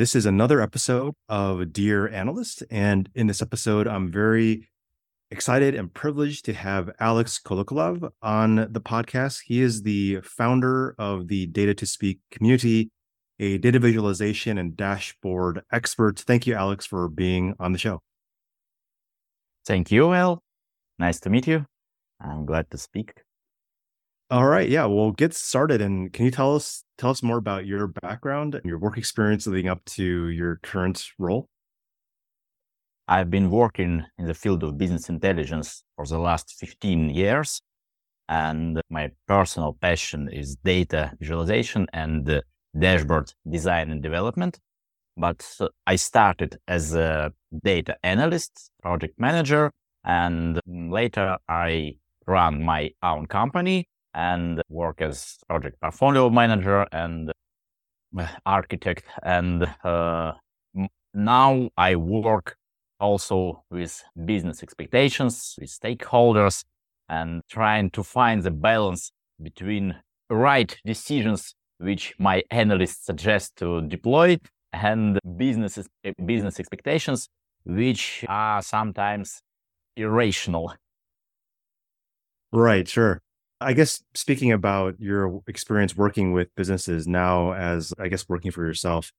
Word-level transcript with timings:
This 0.00 0.16
is 0.16 0.24
another 0.24 0.62
episode 0.62 1.12
of 1.28 1.74
Dear 1.74 2.08
Analyst. 2.08 2.62
And 2.70 3.08
in 3.14 3.26
this 3.26 3.42
episode, 3.42 3.86
I'm 3.86 4.10
very 4.10 4.66
excited 5.30 5.74
and 5.74 5.92
privileged 5.92 6.46
to 6.46 6.54
have 6.54 6.90
Alex 6.98 7.38
Kolokolov 7.38 8.10
on 8.22 8.56
the 8.56 8.80
podcast. 8.80 9.42
He 9.44 9.60
is 9.60 9.82
the 9.82 10.22
founder 10.22 10.94
of 10.98 11.28
the 11.28 11.46
Data 11.48 11.74
to 11.74 11.84
Speak 11.84 12.20
community, 12.30 12.90
a 13.40 13.56
data 13.56 13.78
visualization 13.78 14.58
and 14.58 14.76
dashboard 14.76 15.62
expert. 15.72 16.20
Thank 16.20 16.46
you, 16.46 16.54
Alex, 16.54 16.84
for 16.84 17.08
being 17.08 17.54
on 17.58 17.72
the 17.72 17.78
show. 17.78 18.02
Thank 19.66 19.90
you, 19.90 20.12
Al. 20.12 20.42
Nice 20.98 21.18
to 21.20 21.30
meet 21.30 21.46
you. 21.46 21.64
I'm 22.20 22.44
glad 22.44 22.70
to 22.70 22.78
speak. 22.78 23.14
All 24.30 24.46
right, 24.46 24.68
yeah, 24.68 24.84
we'll 24.84 25.12
get 25.12 25.34
started. 25.34 25.80
And 25.80 26.12
can 26.12 26.26
you 26.26 26.30
tell 26.30 26.54
us 26.54 26.84
tell 26.98 27.10
us 27.10 27.22
more 27.22 27.38
about 27.38 27.66
your 27.66 27.86
background 27.88 28.54
and 28.54 28.64
your 28.64 28.78
work 28.78 28.98
experience 28.98 29.46
leading 29.46 29.70
up 29.70 29.84
to 29.86 30.28
your 30.28 30.60
current 30.62 31.02
role? 31.18 31.48
I've 33.08 33.30
been 33.30 33.50
working 33.50 34.04
in 34.18 34.26
the 34.26 34.34
field 34.34 34.62
of 34.62 34.76
business 34.76 35.08
intelligence 35.08 35.82
for 35.96 36.06
the 36.06 36.18
last 36.18 36.54
15 36.60 37.08
years, 37.10 37.60
and 38.28 38.80
my 38.90 39.10
personal 39.26 39.72
passion 39.80 40.28
is 40.30 40.56
data 40.56 41.12
visualization 41.18 41.86
and 41.92 42.42
dashboard 42.78 43.32
design 43.48 43.90
and 43.90 44.02
development. 44.02 44.58
But 45.16 45.44
I 45.86 45.96
started 45.96 46.58
as 46.66 46.94
a 46.94 47.32
data 47.64 47.96
analyst, 48.02 48.70
project 48.82 49.18
manager, 49.18 49.72
and 50.04 50.60
later 50.66 51.36
I 51.48 51.96
ran 52.26 52.62
my 52.62 52.90
own 53.02 53.26
company 53.26 53.88
and 54.14 54.62
work 54.68 55.02
as 55.02 55.38
project 55.48 55.80
portfolio 55.80 56.30
manager 56.30 56.86
and 56.92 57.32
uh, 58.18 58.26
architect. 58.46 59.04
And 59.22 59.68
uh, 59.84 60.32
now 61.12 61.70
I 61.76 61.96
work 61.96 62.56
also 62.98 63.64
with 63.70 64.02
business 64.24 64.62
expectations, 64.62 65.56
with 65.60 65.70
stakeholders, 65.70 66.64
and 67.08 67.42
trying 67.50 67.90
to 67.90 68.02
find 68.02 68.42
the 68.42 68.50
balance 68.50 69.12
between 69.42 69.96
right 70.28 70.76
decisions 70.84 71.54
which 71.80 72.14
my 72.18 72.42
analysts 72.50 73.04
suggest 73.06 73.56
to 73.56 73.80
deploy 73.82 74.38
and 74.72 75.18
business 75.36 75.78
eh, 76.04 76.12
business 76.24 76.60
expectations 76.60 77.28
which 77.64 78.24
are 78.28 78.62
sometimes 78.62 79.42
irrational. 79.96 80.74
Right, 82.52 82.88
sure. 82.88 83.22
I 83.60 83.74
guess 83.74 84.02
speaking 84.14 84.52
about 84.52 84.94
your 84.98 85.42
experience 85.46 85.96
working 85.96 86.32
with 86.32 86.54
businesses 86.56 87.06
now, 87.06 87.52
as 87.52 87.92
I 87.98 88.08
guess 88.08 88.28
working 88.28 88.50
for 88.50 88.64
yourself, 88.64 89.12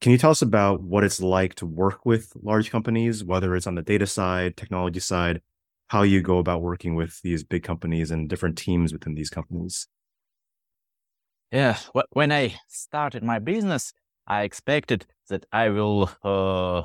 can 0.00 0.12
you 0.12 0.18
tell 0.18 0.30
us 0.30 0.42
about 0.42 0.82
what 0.82 1.04
it's 1.04 1.20
like 1.20 1.54
to 1.56 1.66
work 1.66 2.04
with 2.06 2.32
large 2.42 2.70
companies, 2.70 3.24
whether 3.24 3.54
it's 3.54 3.66
on 3.66 3.74
the 3.74 3.82
data 3.82 4.06
side, 4.06 4.56
technology 4.56 5.00
side, 5.00 5.42
how 5.88 6.02
you 6.02 6.22
go 6.22 6.38
about 6.38 6.62
working 6.62 6.94
with 6.94 7.20
these 7.22 7.44
big 7.44 7.62
companies 7.62 8.10
and 8.10 8.28
different 8.28 8.56
teams 8.58 8.92
within 8.92 9.14
these 9.14 9.30
companies? 9.30 9.88
Yeah, 11.52 11.78
when 12.10 12.32
I 12.32 12.56
started 12.68 13.22
my 13.22 13.38
business, 13.38 13.92
I 14.26 14.42
expected 14.42 15.06
that 15.28 15.46
I 15.52 15.68
will 15.68 16.10
uh, 16.24 16.82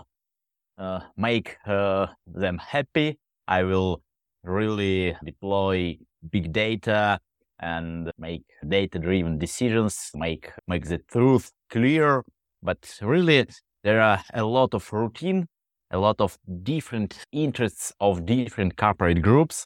uh, 0.77 1.01
make 1.17 1.57
uh, 1.65 2.07
them 2.27 2.59
happy. 2.59 3.19
I 3.47 3.63
will 3.63 4.03
really 4.43 5.15
deploy 5.25 5.97
big 6.29 6.53
data 6.53 7.19
and 7.59 8.11
make 8.17 8.43
data 8.67 8.99
driven 8.99 9.37
decisions, 9.37 10.11
make, 10.15 10.51
make 10.67 10.85
the 10.85 10.99
truth 10.99 11.51
clear. 11.69 12.23
But 12.61 12.97
really, 13.01 13.47
there 13.83 14.01
are 14.01 14.23
a 14.33 14.43
lot 14.43 14.73
of 14.75 14.91
routine, 14.93 15.47
a 15.89 15.97
lot 15.97 16.21
of 16.21 16.37
different 16.63 17.25
interests 17.31 17.93
of 17.99 18.25
different 18.25 18.77
corporate 18.77 19.21
groups 19.21 19.65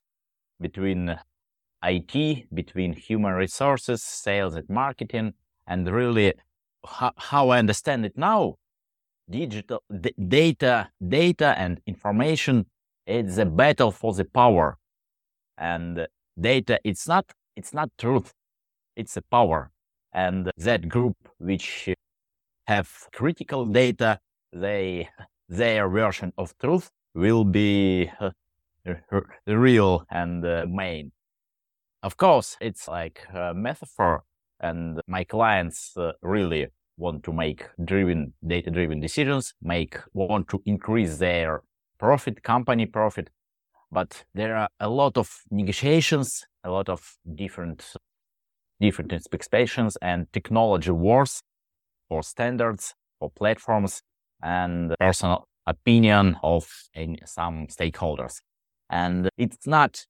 between 0.60 1.18
IT, 1.86 2.48
between 2.54 2.94
human 2.94 3.34
resources, 3.34 4.04
sales 4.04 4.56
and 4.56 4.70
marketing. 4.70 5.34
And 5.68 5.90
really, 5.90 6.34
how, 6.86 7.12
how 7.18 7.50
I 7.50 7.60
understand 7.60 8.06
it 8.06 8.18
now, 8.18 8.56
digital 9.30 9.84
d- 9.90 10.14
data, 10.28 10.90
data 11.08 11.56
and 11.58 11.82
information, 11.86 12.66
it's 13.06 13.38
a 13.38 13.46
battle 13.46 13.92
for 13.92 14.14
the 14.14 14.26
power. 14.26 14.78
And 15.58 16.08
data 16.40 16.80
it's 16.84 17.08
not 17.08 17.26
it's 17.56 17.74
not 17.74 17.90
truth 17.98 18.34
it's 18.96 19.16
a 19.18 19.22
power 19.22 19.72
and 20.14 20.52
that 20.58 20.88
group 20.90 21.16
which 21.38 21.90
have 22.68 22.90
critical 23.14 23.66
data 23.66 24.20
they 24.52 25.08
their 25.48 25.88
version 25.88 26.34
of 26.38 26.58
truth 26.58 26.92
will 27.14 27.46
be 27.46 28.10
uh, 28.20 28.32
real 29.48 30.04
and 30.10 30.46
uh, 30.46 30.66
main 30.68 31.12
of 32.08 32.14
course 32.18 32.50
it's 32.62 32.88
like 32.88 33.18
a 33.34 33.54
metaphor 33.54 34.24
and 34.60 35.02
my 35.08 35.24
clients 35.24 35.80
uh, 35.98 36.12
really 36.22 36.68
want 36.98 37.24
to 37.24 37.34
make 37.34 37.62
driven 37.84 38.34
data 38.54 38.70
driven 38.72 39.00
decisions 39.00 39.54
make 39.62 39.94
want 40.14 40.48
to 40.48 40.62
increase 40.66 41.18
their 41.18 41.62
profit 42.00 42.44
company 42.44 42.86
profit 42.86 43.30
but 43.92 44.26
there 44.34 44.56
are 44.58 44.70
a 44.80 44.90
lot 44.90 45.18
of 45.18 45.44
negotiations, 45.52 46.46
a 46.64 46.70
lot 46.70 46.90
of 46.90 47.18
different 47.34 47.94
different 48.82 49.14
expectations 49.14 49.98
and 50.02 50.28
technology 50.34 50.92
wars 50.92 51.42
for 52.10 52.22
standards, 52.22 52.94
for 53.20 53.30
platforms, 53.32 54.02
and 54.44 54.94
personal 55.00 55.48
opinion 55.66 56.36
of 56.44 56.70
some 57.26 57.68
stakeholders. 57.68 58.42
And 58.90 59.30
it's 59.38 59.66
not 59.66 60.06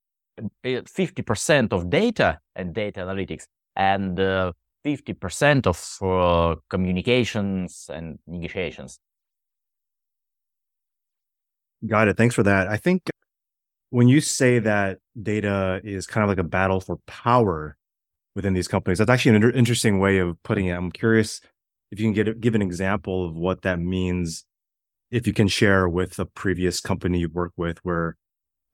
50% 0.63 1.73
of 1.73 1.90
data 1.90 2.40
and 2.56 2.73
data 2.73 3.01
analytics 3.01 3.46
and 3.75 4.19
uh, 4.19 4.51
50% 4.85 5.68
of 5.68 5.97
uh, 6.01 6.59
communications 6.69 7.90
and 7.91 8.19
negotiations. 8.28 9.00
Got 11.85 12.07
it. 12.07 12.18
Thanks 12.18 12.35
for 12.35 12.44
that. 12.44 12.68
I 12.68 12.78
think 12.78 13.03
when 13.90 14.07
you 14.07 14.22
say 14.22 14.59
that 14.59 15.00
data 15.22 15.81
is 15.84 16.07
kind 16.07 16.23
of 16.23 16.29
like 16.29 16.38
a 16.38 16.44
battle 16.44 16.79
for 16.79 16.97
power 17.06 17.78
within 18.35 18.53
these 18.53 18.67
companies, 18.67 18.97
that's 18.97 19.09
actually 19.09 19.29
an 19.29 19.35
inter- 19.35 19.52
interesting 19.52 20.00
way 20.00 20.17
of 20.17 20.41
putting 20.44 20.67
it. 20.67 20.73
I'm 20.73 20.91
curious 20.91 21.41
if 21.91 22.00
you 22.00 22.06
can 22.06 22.13
get 22.13 22.41
give 22.41 22.56
an 22.56 22.62
example 22.62 23.28
of 23.28 23.35
what 23.35 23.62
that 23.62 23.79
means, 23.79 24.46
if 25.12 25.28
you 25.28 25.34
can 25.34 25.47
share 25.47 25.88
with 25.88 26.19
a 26.19 26.25
previous 26.25 26.81
company 26.81 27.19
you 27.19 27.29
worked 27.29 27.57
with 27.57 27.78
where 27.84 28.17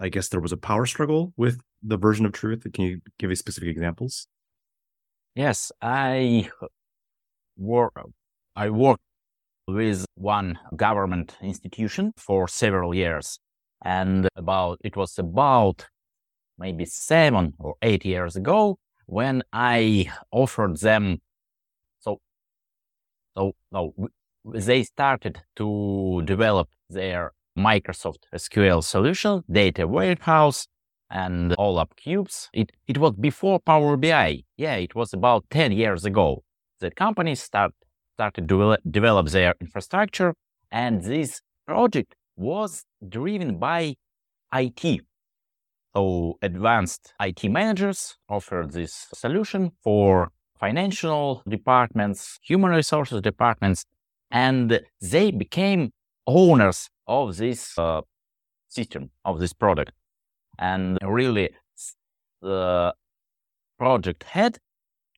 I 0.01 0.09
guess 0.09 0.29
there 0.29 0.39
was 0.39 0.51
a 0.51 0.57
power 0.57 0.87
struggle 0.87 1.31
with 1.37 1.61
the 1.83 1.95
version 1.95 2.25
of 2.25 2.31
truth. 2.31 2.65
Can 2.73 2.85
you 2.85 3.01
give 3.19 3.29
me 3.29 3.35
specific 3.35 3.69
examples? 3.69 4.27
Yes, 5.35 5.71
I 5.79 6.49
work. 7.55 7.93
I 8.55 8.71
worked 8.71 9.03
with 9.67 10.05
one 10.15 10.57
government 10.75 11.37
institution 11.41 12.13
for 12.17 12.47
several 12.47 12.95
years 12.95 13.39
and 13.85 14.27
about, 14.35 14.79
it 14.83 14.97
was 14.97 15.19
about 15.19 15.85
maybe 16.57 16.85
seven 16.85 17.53
or 17.59 17.75
eight 17.83 18.03
years 18.03 18.35
ago 18.35 18.79
when 19.05 19.43
I 19.53 20.11
offered 20.31 20.77
them. 20.77 21.21
So, 21.99 22.19
so, 23.37 23.53
no, 23.71 23.93
they 24.45 24.83
started 24.83 25.41
to 25.57 26.23
develop 26.25 26.69
their 26.89 27.33
Microsoft 27.57 28.23
SQL 28.33 28.83
solution, 28.83 29.43
data 29.51 29.87
warehouse, 29.87 30.67
and 31.09 31.51
OLAP 31.57 31.95
cubes. 31.97 32.49
It, 32.53 32.71
it 32.87 32.97
was 32.97 33.13
before 33.19 33.59
Power 33.59 33.97
BI. 33.97 34.43
Yeah, 34.57 34.75
it 34.75 34.95
was 34.95 35.13
about 35.13 35.45
10 35.49 35.71
years 35.73 36.05
ago. 36.05 36.43
that 36.79 36.95
companies 36.95 37.41
start, 37.41 37.73
started 38.15 38.47
to 38.49 38.77
develop 38.89 39.27
their 39.29 39.53
infrastructure, 39.61 40.33
and 40.71 41.03
this 41.03 41.41
project 41.67 42.15
was 42.35 42.83
driven 43.07 43.59
by 43.59 43.95
IT. 44.53 45.01
So 45.95 46.37
advanced 46.41 47.13
IT 47.19 47.43
managers 47.49 48.17
offered 48.29 48.71
this 48.71 49.07
solution 49.13 49.71
for 49.83 50.31
financial 50.59 51.43
departments, 51.47 52.39
human 52.41 52.71
resources 52.71 53.21
departments, 53.21 53.85
and 54.31 54.79
they 55.01 55.31
became 55.31 55.91
owners 56.25 56.89
of 57.07 57.37
this 57.37 57.77
uh, 57.77 58.01
system, 58.67 59.09
of 59.25 59.39
this 59.39 59.53
product. 59.53 59.91
And 60.59 60.97
really, 61.01 61.49
the 62.41 62.93
project 63.77 64.23
head 64.23 64.57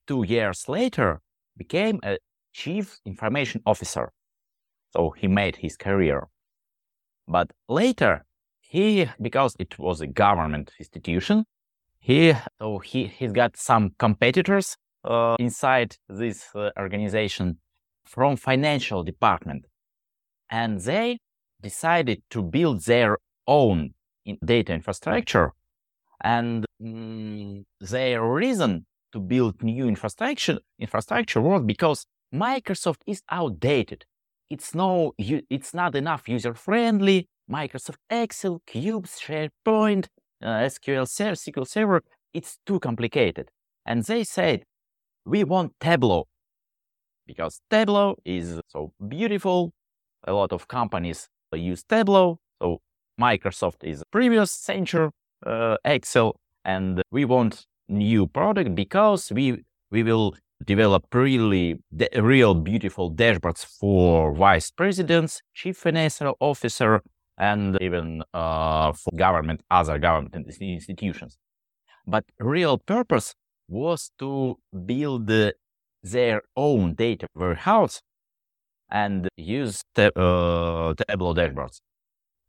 two 0.06 0.24
years 0.24 0.68
later 0.68 1.20
became 1.56 2.00
a 2.02 2.18
chief 2.52 2.98
information 3.04 3.62
officer. 3.66 4.12
So 4.92 5.10
he 5.10 5.28
made 5.28 5.56
his 5.56 5.76
career. 5.76 6.28
But 7.26 7.50
later, 7.68 8.24
he, 8.60 9.08
because 9.20 9.56
it 9.58 9.78
was 9.78 10.00
a 10.00 10.06
government 10.06 10.72
institution, 10.78 11.44
he, 11.98 12.34
so 12.60 12.78
he, 12.78 13.06
he's 13.06 13.32
got 13.32 13.56
some 13.56 13.92
competitors 13.98 14.76
uh, 15.04 15.36
inside 15.38 15.96
this 16.08 16.48
uh, 16.54 16.70
organization 16.78 17.58
from 18.04 18.36
financial 18.36 19.02
department. 19.02 19.64
And 20.50 20.80
they 20.80 21.18
decided 21.68 22.18
to 22.34 22.40
build 22.42 22.76
their 22.84 23.12
own 23.46 23.94
data 24.52 24.72
infrastructure. 24.80 25.48
And 26.22 26.64
mm, 26.80 27.64
their 27.80 28.22
reason 28.42 28.86
to 29.12 29.18
build 29.32 29.62
new 29.62 29.86
infrastructure 29.94 30.58
infrastructure 30.78 31.40
was 31.40 31.62
because 31.74 32.06
Microsoft 32.32 33.02
is 33.06 33.20
outdated. 33.30 34.00
It's 34.54 34.74
no, 34.74 35.12
it's 35.56 35.72
not 35.80 35.92
enough 36.02 36.22
user 36.28 36.54
friendly. 36.66 37.28
Microsoft 37.58 38.00
Excel, 38.10 38.62
Cubes, 38.66 39.20
SharePoint, 39.24 40.04
uh, 40.42 40.66
SQL 40.74 41.06
Server, 41.08 41.36
SQL 41.44 41.66
Server, 41.66 42.00
it's 42.32 42.58
too 42.66 42.78
complicated. 42.80 43.46
And 43.84 44.02
they 44.04 44.24
said, 44.24 44.64
we 45.26 45.44
want 45.44 45.72
Tableau 45.78 46.26
because 47.26 47.60
Tableau 47.70 48.16
is 48.24 48.60
so 48.68 48.92
beautiful. 49.08 49.72
A 50.26 50.32
lot 50.32 50.52
of 50.52 50.66
companies 50.68 51.28
use 51.56 51.82
Tableau. 51.82 52.38
So 52.60 52.80
Microsoft 53.20 53.82
is 53.82 54.02
previous 54.10 54.50
century 54.50 55.10
uh, 55.46 55.76
Excel, 55.84 56.36
and 56.64 57.02
we 57.10 57.24
want 57.24 57.66
new 57.88 58.26
product 58.26 58.74
because 58.74 59.30
we 59.32 59.64
we 59.90 60.02
will 60.02 60.34
develop 60.64 61.04
really 61.14 61.80
de- 61.94 62.08
real 62.22 62.54
beautiful 62.54 63.12
dashboards 63.12 63.64
for 63.64 64.32
vice 64.34 64.70
presidents, 64.70 65.42
chief 65.52 65.76
financial 65.76 66.36
officer, 66.40 67.02
and 67.38 67.76
even 67.80 68.22
uh, 68.32 68.92
for 68.92 69.10
government, 69.16 69.60
other 69.70 69.98
government 69.98 70.34
institutions. 70.60 71.36
But 72.06 72.24
real 72.38 72.78
purpose 72.78 73.34
was 73.68 74.10
to 74.18 74.58
build 74.86 75.30
their 76.02 76.42
own 76.56 76.94
data 76.94 77.26
warehouse 77.34 78.02
and 78.94 79.28
use 79.36 79.82
the, 79.96 80.06
uh, 80.18 80.94
Tableau 81.08 81.34
dashboards. 81.34 81.80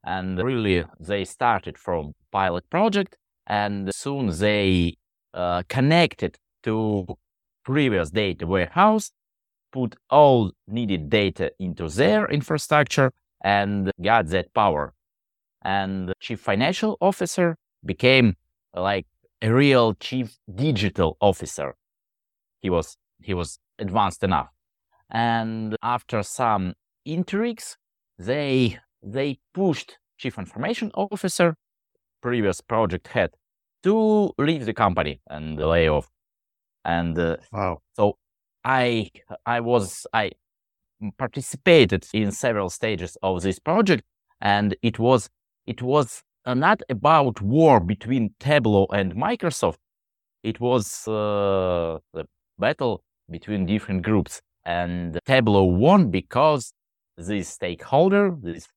And 0.04 0.38
really, 0.38 0.86
they 1.00 1.26
started 1.26 1.76
from 1.78 2.14
pilot 2.32 2.70
project, 2.70 3.18
and 3.48 3.94
soon 3.94 4.30
they 4.30 4.96
uh, 5.34 5.64
connected 5.68 6.38
to 6.64 7.08
previous 7.64 8.12
data 8.12 8.46
warehouse, 8.46 9.12
put 9.74 9.96
all 10.12 10.52
needed 10.68 11.10
data 11.10 11.52
into 11.60 11.90
their 11.90 12.28
infrastructure, 12.28 13.12
and 13.44 13.92
got 14.02 14.28
that 14.28 14.54
power. 14.54 14.94
And 15.64 16.14
chief 16.20 16.40
financial 16.40 16.96
officer 17.02 17.58
became 17.84 18.36
like 18.76 19.08
a 19.42 19.52
real 19.52 19.96
chief 19.96 20.38
digital 20.54 21.18
officer. 21.20 21.76
He 22.62 22.70
was 22.70 22.98
he 23.24 23.34
was 23.34 23.58
advanced 23.80 24.24
enough. 24.24 24.55
And 25.10 25.78
after 25.84 26.24
some 26.24 26.74
intrigues, 27.06 27.78
they 28.18 28.80
they 29.04 29.40
pushed 29.54 29.98
chief 30.18 30.38
information 30.38 30.92
officer, 30.96 31.56
previous 32.22 32.62
project 32.62 33.08
head, 33.10 33.32
to 33.84 34.34
leave 34.38 34.66
the 34.66 34.74
company 34.74 35.22
and 35.30 35.58
lay 35.58 35.90
off. 35.90 36.10
And 36.84 37.18
uh, 37.18 37.38
wow. 37.52 37.82
So 37.96 38.18
I 38.64 39.12
I 39.46 39.60
was 39.60 40.08
I 40.14 40.32
participated 41.18 42.08
in 42.14 42.32
several 42.32 42.70
stages 42.70 43.18
of 43.22 43.42
this 43.42 43.60
project, 43.60 44.04
and 44.42 44.76
it 44.82 45.00
was 45.00 45.30
it 45.66 45.82
was 45.82 46.24
not 46.48 46.82
about 46.90 47.42
war 47.42 47.80
between 47.80 48.34
Tableau 48.40 48.86
and 48.94 49.14
Microsoft. 49.16 49.78
It 50.44 50.60
was 50.60 51.08
uh, 51.08 52.00
the 52.14 52.26
battle 52.60 53.04
between 53.30 53.66
different 53.66 54.04
groups. 54.04 54.42
And 54.66 55.20
Tableau 55.26 55.64
won 55.64 56.10
because 56.10 56.74
this 57.18 57.50
stakeholder, 57.50 58.36
this 58.42 58.68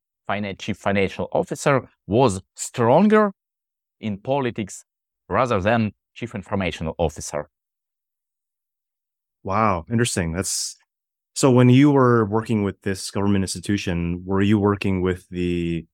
chief 0.58 0.76
financial 0.76 1.28
officer, 1.32 1.88
was 2.06 2.40
stronger 2.54 3.32
in 4.00 4.18
politics 4.18 4.84
rather 5.28 5.60
than 5.60 5.92
chief 6.14 6.34
information 6.34 6.88
officer. 6.98 7.48
Wow, 9.44 9.86
interesting. 9.90 10.32
That's 10.32 10.76
so 11.34 11.50
when 11.50 11.68
you 11.68 11.92
were 11.92 12.24
working 12.26 12.64
with 12.64 12.82
this 12.82 13.10
government 13.10 13.44
institution, 13.44 14.22
were 14.26 14.42
you 14.42 14.58
working 14.58 15.02
with 15.02 15.28
the 15.30 15.86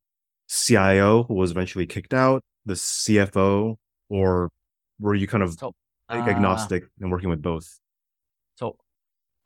CIO 0.49 1.25
who 1.25 1.35
was 1.35 1.51
eventually 1.51 1.87
kicked 1.87 2.15
out, 2.15 2.43
the 2.65 2.75
CFO, 2.75 3.77
or 4.09 4.51
were 4.99 5.15
you 5.15 5.27
kind 5.27 5.43
of 5.43 5.53
so, 5.53 5.75
uh, 6.09 6.15
agnostic 6.15 6.85
and 7.01 7.11
working 7.11 7.29
with 7.29 7.43
both? 7.43 7.79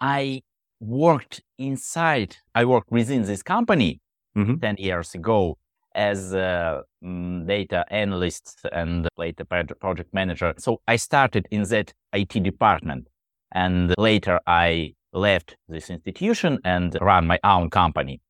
I 0.00 0.42
worked 0.80 1.42
inside, 1.58 2.36
I 2.54 2.64
worked 2.64 2.90
within 2.90 3.22
this 3.22 3.42
company 3.42 4.00
mm-hmm. 4.36 4.56
10 4.56 4.76
years 4.78 5.14
ago 5.14 5.58
as 5.94 6.32
a 6.32 6.82
um, 7.04 7.46
data 7.46 7.84
analyst 7.90 8.60
and 8.72 9.08
later 9.16 9.44
project 9.44 10.14
manager. 10.14 10.54
So 10.58 10.80
I 10.86 10.96
started 10.96 11.48
in 11.50 11.64
that 11.64 11.92
IT 12.12 12.42
department 12.42 13.08
and 13.52 13.94
later 13.98 14.40
I 14.46 14.94
left 15.12 15.56
this 15.68 15.90
institution 15.90 16.58
and 16.64 16.96
ran 17.00 17.26
my 17.26 17.38
own 17.42 17.70
company. 17.70 18.20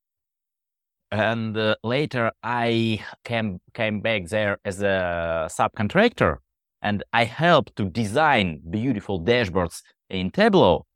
And 1.11 1.57
uh, 1.57 1.75
later 1.83 2.33
I 2.43 3.05
came, 3.25 3.61
came 3.75 4.01
back 4.01 4.27
there 4.29 4.59
as 4.65 4.83
a 4.83 5.49
subcontractor 5.51 6.39
and 6.83 7.03
I 7.13 7.25
helped 7.25 7.77
to 7.77 7.85
design 7.85 8.61
beautiful 8.71 9.21
dashboards 9.21 9.83
in 10.09 10.31
Tableau, 10.31 10.87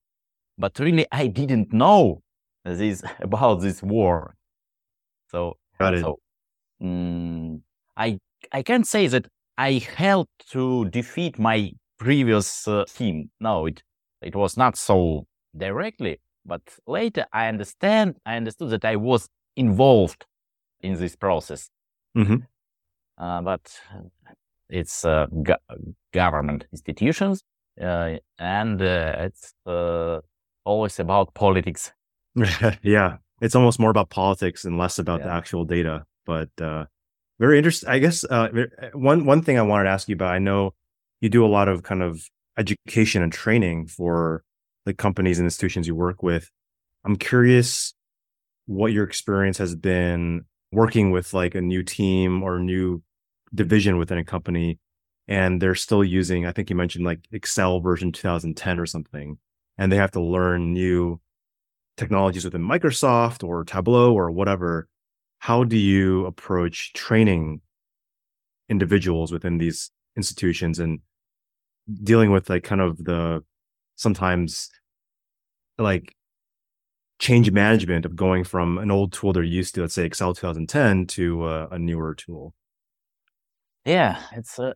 but 0.62 0.78
really 0.78 1.06
I 1.10 1.26
didn't 1.26 1.72
know 1.72 2.22
this 2.64 3.02
about 3.20 3.56
this 3.60 3.82
war. 3.82 4.36
So, 5.28 5.56
so 6.00 6.20
um, 6.80 7.62
I 7.96 8.18
I 8.52 8.62
can 8.62 8.84
say 8.84 9.08
that 9.08 9.26
I 9.58 9.70
helped 9.96 10.50
to 10.52 10.84
defeat 10.90 11.38
my 11.38 11.72
previous 11.98 12.68
uh, 12.68 12.84
team. 12.84 13.30
No, 13.40 13.66
it 13.66 13.82
it 14.22 14.36
was 14.36 14.56
not 14.56 14.76
so 14.76 15.26
directly, 15.56 16.20
but 16.46 16.62
later 16.86 17.26
I 17.32 17.48
understand 17.48 18.14
I 18.24 18.36
understood 18.36 18.70
that 18.70 18.84
I 18.84 18.96
was 18.96 19.28
involved 19.56 20.26
in 20.80 20.94
this 20.94 21.16
process. 21.16 21.70
Mm-hmm. 22.16 22.36
Uh, 23.18 23.42
but 23.42 23.64
it's 24.68 25.04
uh, 25.04 25.26
go- 25.42 25.64
government 26.12 26.66
institutions, 26.72 27.42
uh, 27.80 28.16
and 28.38 28.80
uh, 28.80 29.26
it's 29.26 29.54
uh, 29.66 30.20
always 30.64 30.98
about 30.98 31.34
politics. 31.34 31.92
yeah, 32.82 33.16
it's 33.40 33.54
almost 33.54 33.78
more 33.78 33.90
about 33.90 34.10
politics 34.10 34.64
and 34.64 34.78
less 34.78 34.98
about 34.98 35.20
yeah. 35.20 35.26
the 35.26 35.32
actual 35.32 35.64
data. 35.64 36.04
But 36.24 36.50
uh, 36.60 36.86
very 37.38 37.58
interesting. 37.58 37.88
I 37.88 37.98
guess 37.98 38.24
uh, 38.24 38.48
one 38.94 39.24
one 39.24 39.42
thing 39.42 39.58
I 39.58 39.62
wanted 39.62 39.84
to 39.84 39.90
ask 39.90 40.08
you 40.08 40.14
about. 40.14 40.32
I 40.32 40.38
know 40.38 40.74
you 41.20 41.28
do 41.28 41.44
a 41.44 41.48
lot 41.48 41.68
of 41.68 41.82
kind 41.82 42.02
of 42.02 42.28
education 42.56 43.22
and 43.22 43.32
training 43.32 43.86
for 43.86 44.44
the 44.84 44.94
companies 44.94 45.38
and 45.38 45.46
institutions 45.46 45.86
you 45.86 45.94
work 45.94 46.22
with. 46.22 46.50
I'm 47.04 47.16
curious 47.16 47.94
what 48.66 48.92
your 48.92 49.04
experience 49.04 49.58
has 49.58 49.74
been 49.74 50.44
working 50.70 51.10
with 51.10 51.34
like 51.34 51.54
a 51.54 51.60
new 51.60 51.82
team 51.82 52.42
or 52.42 52.58
new 52.58 53.02
division 53.54 53.98
within 53.98 54.18
a 54.18 54.24
company 54.24 54.78
and 55.28 55.60
they're 55.60 55.74
still 55.74 56.02
using 56.02 56.46
i 56.46 56.52
think 56.52 56.70
you 56.70 56.76
mentioned 56.76 57.04
like 57.04 57.20
excel 57.32 57.80
version 57.80 58.10
2010 58.10 58.80
or 58.80 58.86
something 58.86 59.38
and 59.82 59.90
they 59.90 59.96
have 59.96 60.12
to 60.12 60.20
learn 60.20 60.72
new 60.72 61.20
technologies 61.96 62.44
within 62.44 62.62
microsoft 62.62 63.42
or 63.42 63.64
tableau 63.64 64.14
or 64.14 64.30
whatever 64.30 64.86
how 65.40 65.64
do 65.64 65.76
you 65.76 66.24
approach 66.24 66.92
training 66.92 67.60
individuals 68.68 69.32
within 69.32 69.58
these 69.58 69.90
institutions 70.16 70.78
and 70.78 71.00
dealing 72.04 72.30
with 72.30 72.48
like 72.48 72.62
kind 72.62 72.80
of 72.80 72.96
the 73.04 73.42
sometimes 73.96 74.70
like 75.78 76.14
change 77.18 77.50
management 77.50 78.06
of 78.06 78.14
going 78.16 78.44
from 78.44 78.78
an 78.78 78.90
old 78.90 79.12
tool 79.12 79.32
they're 79.32 79.42
used 79.42 79.74
to, 79.74 79.80
let's 79.82 79.94
say 79.94 80.04
Excel 80.04 80.34
2010, 80.34 81.06
to 81.06 81.46
a 81.46 81.78
newer 81.78 82.14
tool? 82.14 82.54
Yeah, 83.84 84.20
it's 84.32 84.58
a 84.58 84.74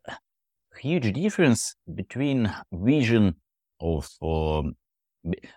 huge 0.79 1.13
difference 1.13 1.75
between 1.93 2.53
vision 2.73 3.37
of 3.81 4.09
um, 4.23 4.75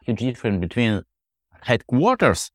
huge 0.05 0.19
difference 0.19 0.59
between 0.59 1.03
headquarters 1.61 2.51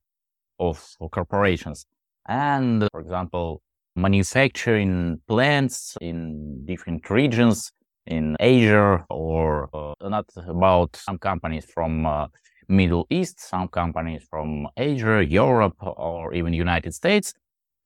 of, 0.59 0.85
corporations 1.11 1.87
and, 2.27 2.89
for 2.93 3.01
example, 3.01 3.61
manufacturing 3.97 5.21
plants 5.29 5.97
in 6.01 6.65
different 6.65 7.09
regions 7.11 7.73
in 8.07 8.37
Asia 8.41 9.05
or 9.11 9.69
uh, 9.73 10.09
not 10.09 10.27
about 10.49 10.97
some 10.97 11.19
companies 11.19 11.65
from 11.65 12.07
uh, 12.07 12.27
Middle 12.69 13.07
East, 13.11 13.41
some 13.41 13.69
companies 13.69 14.27
from 14.29 14.69
Asia, 14.77 15.25
Europe, 15.25 15.77
or 15.81 16.35
even 16.35 16.53
United 16.53 16.95
States. 16.95 17.35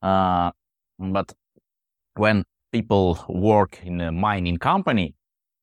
Uh, 0.02 0.50
but 0.99 1.32
when 2.14 2.44
people 2.73 3.25
work 3.28 3.80
in 3.82 4.00
a 4.00 4.12
mining 4.12 4.56
company, 4.56 5.14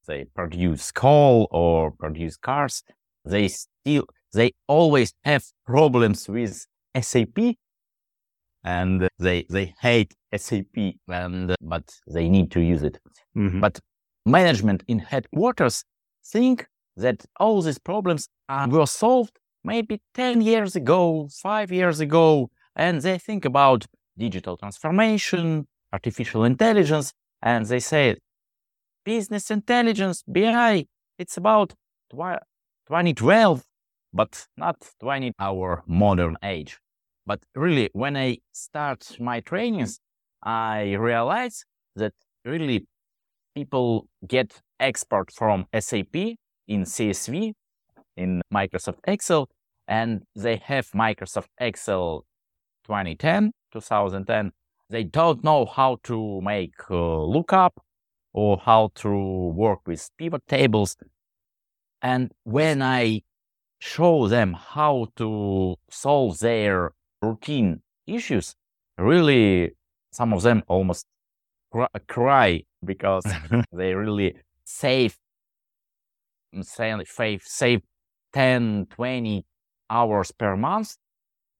they 0.07 0.25
produce 0.35 0.91
coal 0.91 1.47
or 1.51 1.91
produce 1.91 2.37
cars, 2.37 2.83
they 3.25 3.47
still 3.47 4.05
they 4.33 4.51
always 4.67 5.13
have 5.23 5.43
problems 5.65 6.27
with 6.27 6.65
SAP 6.99 7.37
and 8.63 9.07
they 9.19 9.45
they 9.49 9.73
hate 9.81 10.13
SAP 10.35 10.75
and 11.07 11.55
but 11.61 11.85
they 12.07 12.27
need 12.29 12.51
to 12.51 12.61
use 12.61 12.83
it. 12.83 12.99
Mm-hmm. 13.37 13.59
But 13.59 13.79
management 14.25 14.83
in 14.87 14.99
headquarters 14.99 15.83
think 16.25 16.67
that 16.97 17.25
all 17.39 17.61
these 17.61 17.77
problems 17.77 18.27
are, 18.49 18.67
were 18.67 18.87
solved 18.87 19.37
maybe 19.63 20.01
10 20.13 20.41
years 20.41 20.75
ago, 20.75 21.27
5 21.31 21.71
years 21.71 21.99
ago 21.99 22.49
and 22.75 23.01
they 23.01 23.17
think 23.17 23.45
about 23.45 23.85
digital 24.17 24.57
transformation, 24.57 25.67
artificial 25.93 26.43
intelligence 26.43 27.13
and 27.41 27.65
they 27.65 27.79
say 27.79 28.15
business 29.03 29.51
intelligence, 29.51 30.23
BI, 30.27 30.85
it's 31.17 31.37
about 31.37 31.73
2012, 32.87 33.63
but 34.13 34.47
not 34.57 34.77
20 34.99 35.33
our 35.39 35.83
modern 35.87 36.37
age. 36.43 36.79
But 37.25 37.41
really, 37.55 37.89
when 37.93 38.15
I 38.15 38.37
start 38.51 39.17
my 39.19 39.39
trainings, 39.39 39.99
I 40.43 40.93
realize 40.93 41.65
that 41.95 42.13
really 42.43 42.85
people 43.55 44.07
get 44.27 44.61
expert 44.79 45.31
from 45.31 45.65
SAP 45.77 46.15
in 46.67 46.83
CSV, 46.83 47.53
in 48.15 48.41
Microsoft 48.53 48.99
Excel, 49.07 49.49
and 49.87 50.23
they 50.35 50.57
have 50.57 50.91
Microsoft 50.91 51.47
Excel 51.59 52.25
2010, 52.85 53.51
2010. 53.73 54.51
They 54.89 55.03
don't 55.03 55.43
know 55.43 55.65
how 55.65 55.97
to 56.03 56.41
make 56.41 56.75
uh, 56.91 57.23
lookup 57.23 57.81
or 58.33 58.57
how 58.63 58.91
to 58.95 59.09
work 59.09 59.79
with 59.87 60.09
pivot 60.17 60.43
tables. 60.47 60.95
And 62.01 62.31
when 62.43 62.81
I 62.81 63.21
show 63.79 64.27
them 64.27 64.53
how 64.53 65.07
to 65.17 65.75
solve 65.89 66.39
their 66.39 66.91
routine 67.21 67.81
issues, 68.07 68.55
really, 68.97 69.71
some 70.11 70.33
of 70.33 70.41
them 70.43 70.63
almost 70.67 71.05
cry 72.07 72.63
because 72.83 73.25
they 73.71 73.93
really 73.93 74.35
save, 74.63 75.17
save, 76.61 77.41
save 77.43 77.81
10, 78.33 78.87
20 78.89 79.45
hours 79.89 80.31
per 80.31 80.55
month 80.55 80.95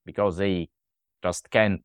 because 0.06 0.38
they 0.38 0.70
just 1.24 1.50
can 1.50 1.80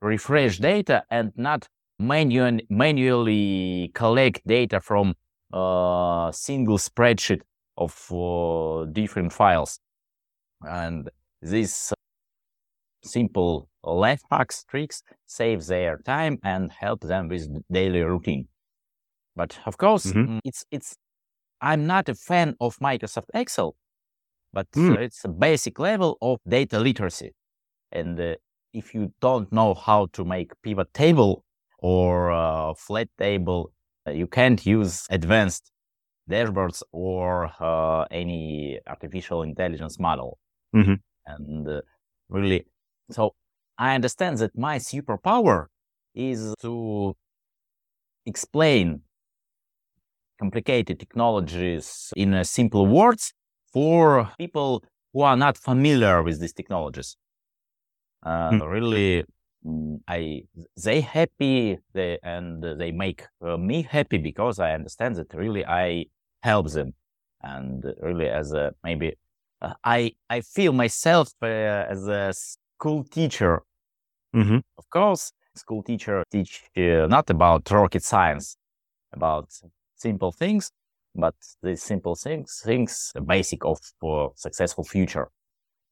refresh 0.00 0.58
data 0.58 1.04
and 1.10 1.32
not 1.36 1.68
manual, 1.98 2.58
manually 2.68 3.90
collect 3.94 4.46
data 4.46 4.80
from 4.80 5.14
a 5.52 6.30
single 6.34 6.78
spreadsheet 6.78 7.42
of 7.76 7.94
uh, 8.12 8.84
different 8.92 9.32
files. 9.32 9.78
And 10.62 11.10
this 11.40 11.92
simple 13.04 13.68
life 13.82 14.22
hacks 14.30 14.64
tricks 14.64 15.02
save 15.26 15.66
their 15.66 15.98
time 15.98 16.38
and 16.44 16.70
help 16.70 17.00
them 17.00 17.28
with 17.28 17.48
daily 17.70 18.02
routine. 18.02 18.48
But 19.34 19.58
of 19.66 19.76
course, 19.76 20.06
mm-hmm. 20.06 20.34
Mm, 20.34 20.40
it's 20.44 20.64
it's 20.70 20.96
I'm 21.60 21.86
not 21.86 22.08
a 22.08 22.14
fan 22.14 22.54
of 22.60 22.78
Microsoft 22.78 23.30
Excel, 23.34 23.74
but 24.52 24.70
mm. 24.72 24.98
it's 24.98 25.24
a 25.24 25.28
basic 25.28 25.78
level 25.78 26.18
of 26.20 26.38
data 26.46 26.78
literacy. 26.78 27.32
And 27.90 28.20
uh, 28.20 28.34
if 28.72 28.94
you 28.94 29.12
don't 29.20 29.52
know 29.52 29.74
how 29.74 30.06
to 30.12 30.24
make 30.24 30.52
pivot 30.62 30.92
table 30.94 31.44
or 31.82 32.30
a 32.30 32.74
flat 32.74 33.08
table. 33.18 33.72
Uh, 34.06 34.12
you 34.12 34.26
can't 34.26 34.64
use 34.64 35.06
advanced 35.10 35.70
dashboards 36.32 36.82
or 36.92 37.50
uh, 37.60 38.04
any 38.10 38.78
artificial 38.86 39.42
intelligence 39.42 39.98
model. 39.98 40.38
Mm-hmm. 40.74 40.94
And 41.26 41.68
uh, 41.68 41.80
really, 42.28 42.66
so 43.10 43.34
I 43.78 43.94
understand 43.94 44.38
that 44.38 44.56
my 44.56 44.78
superpower 44.78 45.66
is 46.14 46.54
to 46.60 47.14
explain 48.26 49.02
complicated 50.38 50.98
technologies 50.98 52.12
in 52.16 52.42
simple 52.44 52.86
words 52.86 53.32
for 53.72 54.30
people 54.38 54.82
who 55.12 55.20
are 55.22 55.36
not 55.36 55.56
familiar 55.56 56.22
with 56.22 56.40
these 56.40 56.52
technologies. 56.52 57.16
Uh, 58.24 58.50
mm-hmm. 58.50 58.64
Really, 58.64 59.24
Mm, 59.64 60.00
I 60.08 60.42
they 60.82 61.00
happy 61.00 61.78
they, 61.94 62.18
and 62.22 62.62
they 62.62 62.90
make 62.90 63.22
uh, 63.40 63.56
me 63.56 63.82
happy 63.82 64.18
because 64.18 64.58
I 64.58 64.72
understand 64.72 65.16
that 65.16 65.32
really 65.34 65.64
I 65.64 66.06
help 66.42 66.70
them 66.70 66.94
and 67.42 67.84
really 68.00 68.28
as 68.28 68.52
a 68.52 68.72
maybe 68.84 69.14
uh, 69.60 69.74
I 69.84 70.12
I 70.28 70.40
feel 70.40 70.72
myself 70.72 71.32
uh, 71.42 71.46
as 71.46 72.06
a 72.08 72.32
school 72.32 73.04
teacher. 73.04 73.62
Mm-hmm. 74.34 74.58
Of 74.78 74.90
course, 74.90 75.32
school 75.54 75.82
teacher 75.82 76.24
teach 76.30 76.62
uh, 76.76 77.06
not 77.06 77.30
about 77.30 77.70
rocket 77.70 78.02
science, 78.02 78.56
about 79.12 79.48
simple 79.96 80.32
things, 80.32 80.70
but 81.14 81.34
the 81.62 81.76
simple 81.76 82.14
things 82.14 82.60
things 82.64 83.12
the 83.14 83.20
basic 83.20 83.64
of 83.64 83.78
for 84.00 84.32
successful 84.36 84.84
future. 84.84 85.28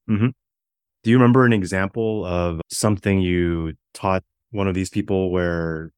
Mm-hmm. 0.08 0.28
Do 1.02 1.10
you 1.10 1.16
remember 1.16 1.44
an 1.44 1.52
example 1.52 2.24
of 2.26 2.60
something 2.70 3.20
you 3.20 3.74
taught 3.94 4.24
one 4.50 4.68
of 4.68 4.74
these 4.74 4.90
people 4.90 5.30
where 5.30 5.92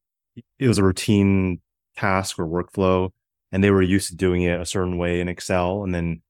it 0.59 0.69
was 0.69 0.79
a 0.79 0.85
routine 0.85 1.61
task 1.97 2.39
or 2.39 2.47
workflow 2.47 3.11
and 3.53 3.63
they 3.63 3.71
were 3.71 3.83
used 3.83 4.09
to 4.09 4.17
doing 4.17 4.43
it 4.43 4.61
a 4.61 4.67
certain 4.67 4.99
way 4.99 5.21
in 5.21 5.29
Excel? 5.29 5.85
And 5.85 5.95
then 5.95 6.23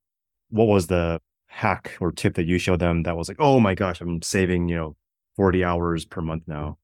what 0.50 0.66
was 0.66 0.88
the 0.88 1.20
hack 1.46 1.96
or 2.00 2.12
tip 2.12 2.34
that 2.34 2.46
you 2.46 2.58
showed 2.58 2.80
them 2.80 3.04
that 3.04 3.16
was 3.16 3.28
like, 3.28 3.38
oh 3.40 3.60
my 3.60 3.74
gosh, 3.74 4.00
I'm 4.00 4.20
saving, 4.22 4.68
you 4.68 4.76
know, 4.76 4.96
40 5.36 5.64
hours 5.64 6.04
per 6.04 6.20
month 6.20 6.44
now? 6.46 6.78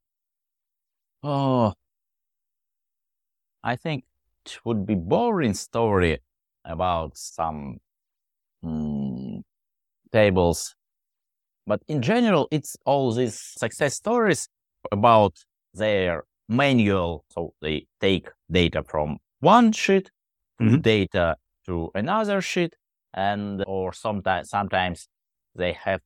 Oh, 1.23 1.75
I 3.63 3.77
think 3.77 4.05
it 4.47 4.59
would 4.65 4.87
be 4.87 4.95
boring 4.95 5.55
story 5.55 6.21
about 6.65 7.17
some 7.19 7.79
mm, 8.65 9.43
tables 10.13 10.77
but 11.69 11.83
in 11.87 12.01
general, 12.01 12.49
it's 12.51 12.77
all 12.87 13.13
these 13.13 13.39
success 13.39 13.95
stories 13.95 14.49
about 14.91 15.35
their 15.75 16.25
manual. 16.49 17.27
So 17.29 17.53
they 17.61 17.87
take 18.01 18.31
data 18.51 18.83
from 18.83 19.19
one 19.41 19.73
sheet, 19.73 20.11
mm-hmm. 20.61 20.81
data 20.81 21.37
to 21.67 21.91
another 21.95 22.41
sheet, 22.41 22.75
and 23.15 23.65
or 23.67 23.93
sometimes 23.93 24.51
sometimes 24.51 25.09
they 25.55 25.73
have 25.73 26.01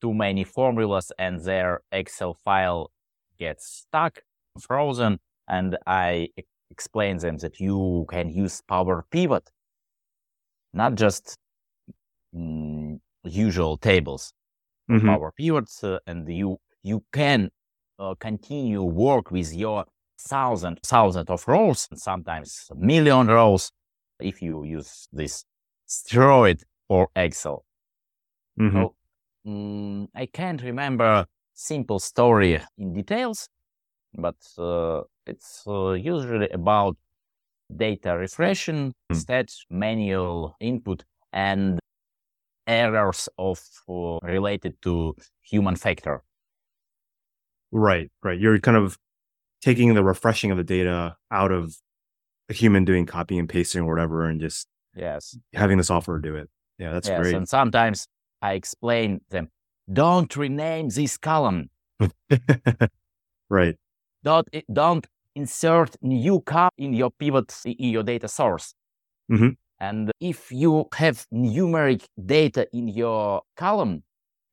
too 0.00 0.14
many 0.14 0.44
formulas 0.44 1.12
and 1.18 1.40
their 1.40 1.80
Excel 1.92 2.34
file 2.34 2.90
gets 3.38 3.66
stuck, 3.66 4.20
frozen, 4.60 5.18
and 5.48 5.76
I 5.86 6.28
explain 6.70 7.18
them 7.18 7.38
that 7.38 7.60
you 7.60 8.06
can 8.10 8.30
use 8.30 8.60
Power 8.68 9.04
Pivot, 9.10 9.50
not 10.72 10.94
just 10.94 11.36
mm, 12.34 12.98
usual 13.24 13.76
tables 13.76 14.32
mm-hmm. 14.90 15.06
Power 15.06 15.32
Pivots, 15.36 15.84
uh, 15.84 15.98
and 16.06 16.28
you 16.28 16.58
you 16.82 17.02
can 17.12 17.50
uh, 17.98 18.14
continue 18.18 18.82
work 18.82 19.30
with 19.30 19.54
your 19.54 19.84
thousand 20.20 20.80
thousand 20.82 21.30
of 21.30 21.46
rows, 21.48 21.88
and 21.90 22.00
sometimes 22.00 22.70
million 22.76 23.26
rows, 23.26 23.72
if 24.20 24.42
you 24.42 24.64
use 24.64 25.08
this 25.12 25.44
steroid 25.88 26.62
or 26.88 27.08
Excel. 27.14 27.64
Mm-hmm. 28.58 28.76
So 28.76 28.94
um, 29.46 30.08
I 30.14 30.26
can't 30.26 30.62
remember 30.62 31.26
simple 31.54 31.98
story 31.98 32.60
in 32.78 32.94
details, 32.94 33.48
but 34.14 34.36
uh, 34.58 35.02
it's 35.26 35.62
uh, 35.66 35.92
usually 35.92 36.48
about 36.50 36.96
data 37.74 38.16
refreshing, 38.16 38.94
mm. 39.12 39.48
manual 39.70 40.54
input, 40.60 41.04
and 41.32 41.78
errors 42.66 43.28
of 43.38 43.60
uh, 43.88 44.18
related 44.22 44.80
to 44.82 45.14
human 45.42 45.76
factor. 45.76 46.22
Right, 47.72 48.10
right. 48.22 48.38
You're 48.38 48.58
kind 48.58 48.76
of 48.76 48.98
taking 49.60 49.94
the 49.94 50.04
refreshing 50.04 50.50
of 50.50 50.56
the 50.56 50.64
data 50.64 51.16
out 51.30 51.52
of 51.52 51.76
a 52.48 52.54
human 52.54 52.84
doing 52.84 53.06
copy 53.06 53.38
and 53.38 53.48
pasting 53.48 53.82
or 53.82 53.90
whatever, 53.90 54.24
and 54.26 54.40
just 54.40 54.66
yes, 54.94 55.36
having 55.54 55.78
the 55.78 55.84
software 55.84 56.18
do 56.18 56.36
it. 56.36 56.48
Yeah, 56.78 56.92
that's 56.92 57.08
yes, 57.08 57.20
great. 57.20 57.34
And 57.34 57.48
sometimes 57.48 58.06
I 58.42 58.52
explain 58.54 59.20
them, 59.30 59.48
don't 59.92 60.34
rename 60.36 60.88
this 60.90 61.16
column. 61.16 61.70
right. 63.50 63.76
Don't 64.22 64.48
don't 64.72 65.06
insert 65.34 65.96
new 66.02 66.40
column 66.40 66.70
in 66.78 66.94
your 66.94 67.10
pivot 67.10 67.54
in 67.64 67.90
your 67.90 68.02
data 68.02 68.28
source. 68.28 68.74
Mm-hmm. 69.30 69.50
And 69.78 70.10
if 70.20 70.50
you 70.50 70.86
have 70.94 71.26
numeric 71.32 72.06
data 72.24 72.66
in 72.72 72.88
your 72.88 73.42
column, 73.56 74.02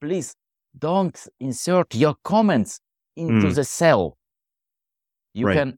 please 0.02 0.36
don't 0.78 1.18
insert 1.40 1.96
your 1.96 2.16
comments 2.24 2.80
into 3.16 3.48
Mm. 3.48 3.56
the 3.56 3.64
cell. 3.64 4.18
You 5.34 5.48
Right. 5.48 5.58
can, 5.58 5.78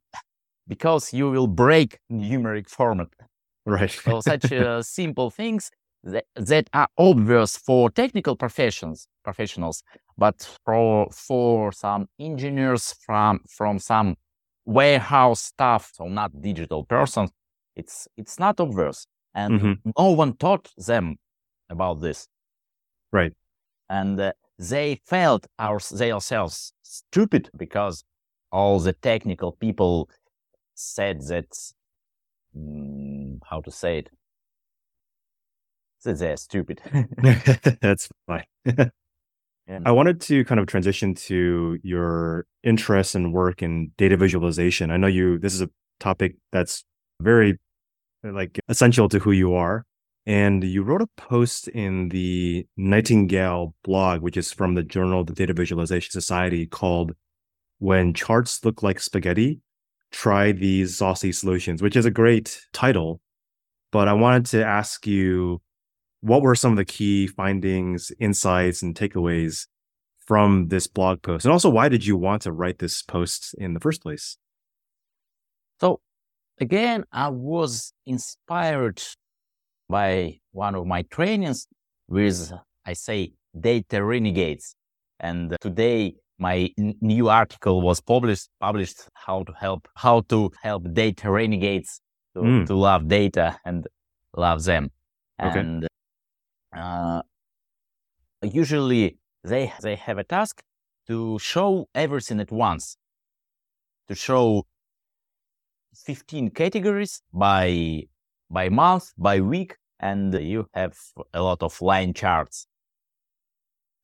because 0.68 1.14
you 1.14 1.30
will 1.30 1.48
break 1.48 2.00
numeric 2.12 2.70
format. 2.70 3.10
Right. 3.66 3.92
So 3.92 4.22
such 4.22 4.52
uh, 4.52 4.82
simple 4.84 5.30
things 5.30 5.72
that, 6.04 6.26
that 6.36 6.70
are 6.74 6.88
obvious 6.98 7.58
for 7.58 7.90
technical 7.90 8.36
professions 8.36 9.08
professionals, 9.24 9.84
but 10.18 10.48
for 10.66 11.08
for 11.12 11.72
some 11.72 12.08
engineers 12.20 12.94
from 13.06 13.40
from 13.50 13.80
some 13.80 14.16
warehouse 14.66 15.42
staff, 15.42 15.92
so 15.94 16.08
not 16.08 16.42
digital 16.42 16.84
persons, 16.86 17.32
it's 17.76 18.08
it's 18.18 18.40
not 18.40 18.60
obvious, 18.60 19.08
and 19.34 19.62
Mhm. 19.62 19.78
no 19.98 20.12
one 20.12 20.34
taught 20.38 20.70
them 20.78 21.18
about 21.70 22.02
this. 22.02 22.28
Right. 23.12 23.34
and 23.90 24.20
uh, 24.20 24.34
they 24.58 25.02
felt 25.06 25.48
our, 25.60 25.80
themselves 25.92 26.74
stupid 26.84 27.50
because 27.58 28.04
all 28.52 28.80
the 28.80 28.94
technical 28.94 29.52
people 29.54 30.10
said 30.76 31.22
that 31.28 31.50
mm, 32.56 33.40
how 33.50 33.62
to 33.62 33.72
say 33.72 34.00
it 34.00 34.10
that 36.04 36.20
they're 36.20 36.38
stupid 36.38 36.82
That's 37.82 38.10
fine. 38.28 38.46
Yeah. 39.68 39.80
I 39.84 39.92
wanted 39.92 40.22
to 40.22 40.46
kind 40.46 40.60
of 40.60 40.68
transition 40.68 41.16
to 41.16 41.80
your 41.82 42.46
interest 42.64 43.16
and 43.16 43.34
work 43.34 43.64
in 43.64 43.92
data 43.98 44.16
visualization. 44.16 44.92
I 44.92 44.98
know 44.98 45.08
you, 45.08 45.40
this 45.40 45.56
is 45.56 45.62
a 45.62 45.70
topic 46.00 46.36
that's 46.52 46.84
very 47.20 47.58
like 48.24 48.60
essential 48.70 49.10
to 49.10 49.18
who 49.18 49.32
you 49.32 49.56
are. 49.56 49.84
And 50.28 50.64
you 50.64 50.84
wrote 50.84 51.02
a 51.02 51.08
post 51.18 51.68
in 51.68 52.10
the 52.10 52.68
Nightingale 52.78 53.74
blog, 53.84 54.22
which 54.22 54.38
is 54.38 54.52
from 54.52 54.76
the 54.76 54.84
journal, 54.84 55.22
of 55.22 55.28
the 55.28 55.34
Data 55.34 55.54
Visualization 55.54 56.12
Society 56.12 56.68
called 56.68 57.14
When 57.80 58.14
Charts 58.14 58.64
Look 58.64 58.84
Like 58.84 59.00
Spaghetti, 59.00 59.62
Try 60.16 60.54
These 60.54 60.98
Saucy 60.98 61.34
Solutions, 61.34 61.82
which 61.82 61.98
is 61.98 62.06
a 62.06 62.12
great 62.12 62.62
title. 62.72 63.20
But 63.92 64.08
I 64.08 64.14
wanted 64.14 64.46
to 64.48 64.66
ask 64.66 65.06
you, 65.06 65.62
what 66.22 66.42
were 66.42 66.56
some 66.56 66.72
of 66.72 66.78
the 66.78 66.86
key 66.86 67.28
findings, 67.28 68.12
insights, 68.18 68.82
and 68.82 68.96
takeaways 68.96 69.68
from 70.26 70.70
this 70.70 70.88
blog 70.88 71.22
post? 71.22 71.44
And 71.44 71.52
also, 71.52 71.70
why 71.70 71.90
did 71.90 72.06
you 72.06 72.16
want 72.16 72.44
to 72.44 72.54
write 72.54 72.80
this 72.80 73.02
post 73.02 73.54
in 73.58 73.74
the 73.74 73.80
first 73.82 74.02
place? 74.02 74.38
so 75.80 76.00
again 76.60 77.04
i 77.12 77.28
was 77.28 77.94
inspired 78.06 79.02
by 79.90 80.40
one 80.52 80.74
of 80.76 80.86
my 80.86 81.02
trainings 81.04 81.68
with 82.08 82.52
i 82.86 82.94
say 82.94 83.34
data 83.60 84.04
renegades 84.04 84.76
and 85.20 85.56
today 85.62 86.16
my 86.38 86.70
n- 86.78 86.96
new 87.02 87.30
article 87.30 87.82
was 87.82 88.02
published 88.02 88.50
published 88.60 89.00
how 89.14 89.44
to 89.44 89.54
help 89.54 89.88
how 89.96 90.22
to 90.22 90.52
help 90.62 90.84
data 90.94 91.32
renegades 91.32 92.02
to, 92.34 92.42
Mm. 92.42 92.66
to 92.68 92.76
love 92.76 93.08
data 93.08 93.58
and 93.66 93.88
love 94.36 94.64
them 94.64 94.90
Okay. 95.42 95.60
and 95.60 95.88
uh, 96.76 97.22
usually 98.42 99.18
they 99.44 99.72
they 99.82 99.96
have 99.96 100.18
a 100.18 100.24
task 100.24 100.62
to 101.08 101.40
show 101.40 101.88
everything 101.96 102.40
at 102.40 102.52
once 102.52 102.98
to 104.08 104.16
show 104.16 104.64
15 105.96 106.50
categories 106.52 107.22
by 107.34 108.04
by 108.50 108.70
month 108.70 109.14
by 109.18 109.40
week 109.40 109.78
and 110.00 110.34
you 110.34 110.68
have 110.74 110.96
a 111.34 111.42
lot 111.42 111.64
of 111.64 111.82
line 111.82 112.14
charts 112.14 112.68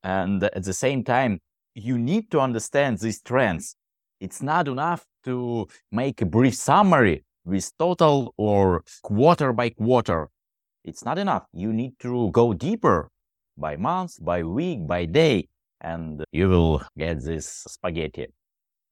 and 0.04 0.44
at 0.44 0.64
the 0.64 0.74
same 0.74 1.04
time 1.04 1.40
you 1.76 1.98
need 1.98 2.30
to 2.32 2.40
understand 2.40 2.98
these 3.00 3.22
trends 3.22 3.76
it's 4.20 4.42
not 4.42 4.68
enough 4.68 5.06
to 5.24 5.68
make 5.92 6.22
a 6.22 6.26
brief 6.26 6.56
summary 6.56 7.24
with 7.46 7.72
total 7.78 8.34
or 8.38 8.84
quarter 9.04 9.54
by 9.54 9.70
quarter 9.70 10.30
it's 10.84 11.04
not 11.06 11.18
enough 11.18 11.46
you 11.54 11.72
need 11.74 11.94
to 12.00 12.30
go 12.32 12.54
deeper 12.54 13.10
by 13.58 13.76
month 13.76 14.24
by 14.24 14.44
week 14.44 14.86
by 14.88 15.06
day 15.06 15.48
and 15.82 16.24
you 16.32 16.50
will 16.50 16.82
get 16.98 17.22
this 17.24 17.48
spaghetti 17.68 18.28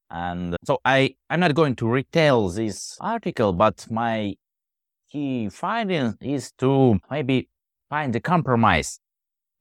and 0.10 0.56
so 0.66 0.80
I, 0.84 1.16
I'm 1.30 1.40
not 1.40 1.54
going 1.54 1.76
to 1.78 1.88
retell 1.88 2.50
this 2.50 2.98
article, 3.00 3.54
but 3.54 3.86
my 3.92 4.36
key 5.12 5.50
finding 5.50 6.16
is 6.22 6.52
to 6.60 7.00
maybe 7.12 7.50
find 7.90 8.16
a 8.16 8.20
compromise. 8.20 9.00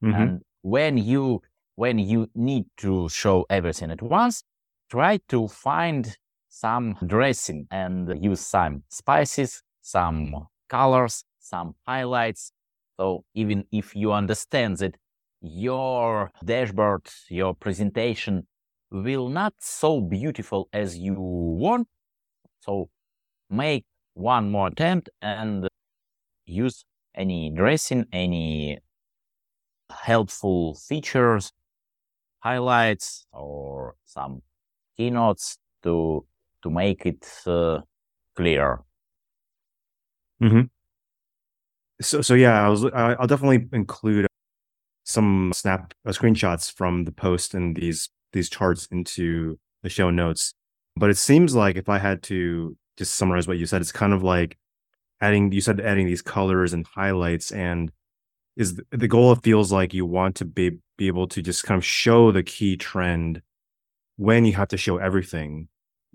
Mhm. 0.03 0.15
And 0.15 0.41
when 0.61 0.97
you 0.97 1.41
when 1.79 1.97
you 1.97 2.27
need 2.35 2.65
to 2.75 3.07
show 3.07 3.45
everything 3.49 3.89
at 3.89 4.01
once, 4.01 4.43
try 4.91 5.17
to 5.29 5.47
find 5.47 6.17
some 6.49 6.97
dressing 7.07 7.65
and 7.71 8.21
use 8.21 8.41
some 8.41 8.83
spices, 8.89 9.63
some 9.79 10.45
colors, 10.67 11.23
some 11.39 11.73
highlights. 11.87 12.51
So 12.99 13.23
even 13.33 13.63
if 13.71 13.95
you 13.95 14.11
understand 14.11 14.79
that 14.79 14.95
your 15.39 16.31
dashboard, 16.43 17.07
your 17.29 17.53
presentation 17.53 18.45
will 18.91 19.29
not 19.29 19.53
so 19.59 20.01
beautiful 20.01 20.67
as 20.73 20.97
you 20.97 21.15
want. 21.15 21.87
So 22.59 22.89
make 23.49 23.85
one 24.15 24.51
more 24.51 24.67
attempt 24.67 25.09
and 25.21 25.65
use 26.45 26.83
any 27.15 27.53
dressing, 27.55 28.05
any 28.11 28.79
helpful 29.89 30.75
features, 30.75 31.53
highlights, 32.39 33.25
or 33.33 33.95
some 34.05 34.41
keynotes 34.97 35.57
to 35.83 36.25
to 36.63 36.69
make 36.69 37.05
it 37.05 37.27
uh, 37.47 37.79
clear. 38.35 38.81
So, 42.01 42.21
so 42.21 42.33
yeah, 42.33 42.65
I 42.65 42.69
was, 42.69 42.85
I'll 42.85 43.27
definitely 43.27 43.67
include 43.73 44.27
some 45.03 45.51
snap 45.53 45.93
uh, 46.05 46.11
screenshots 46.11 46.71
from 46.71 47.03
the 47.03 47.11
post 47.11 47.53
and 47.53 47.75
these 47.75 48.09
these 48.31 48.49
charts 48.49 48.87
into 48.91 49.59
the 49.83 49.89
show 49.89 50.09
notes. 50.09 50.53
But 50.95 51.09
it 51.09 51.17
seems 51.17 51.55
like 51.55 51.75
if 51.75 51.89
I 51.89 51.97
had 51.97 52.23
to 52.23 52.77
just 52.97 53.15
summarize 53.15 53.47
what 53.47 53.57
you 53.57 53.65
said, 53.65 53.81
it's 53.81 53.91
kind 53.91 54.13
of 54.13 54.23
like 54.23 54.57
adding. 55.21 55.51
You 55.51 55.61
said 55.61 55.81
adding 55.81 56.07
these 56.07 56.21
colors 56.21 56.73
and 56.73 56.85
highlights, 56.85 57.51
and 57.51 57.91
is 58.55 58.75
the, 58.75 58.85
the 58.91 59.07
goal? 59.07 59.31
It 59.33 59.43
feels 59.43 59.71
like 59.71 59.93
you 59.93 60.05
want 60.05 60.35
to 60.37 60.45
be 60.45 60.77
be 60.99 61.07
able 61.07 61.27
to 61.29 61.41
just 61.41 61.63
kind 61.63 61.77
of 61.77 61.85
show 61.85 62.31
the 62.31 62.43
key 62.43 62.75
trend 62.75 63.41
when 64.17 64.43
you 64.43 64.53
have 64.53 64.67
to 64.67 64.77
show 64.77 64.97
everything. 64.97 65.69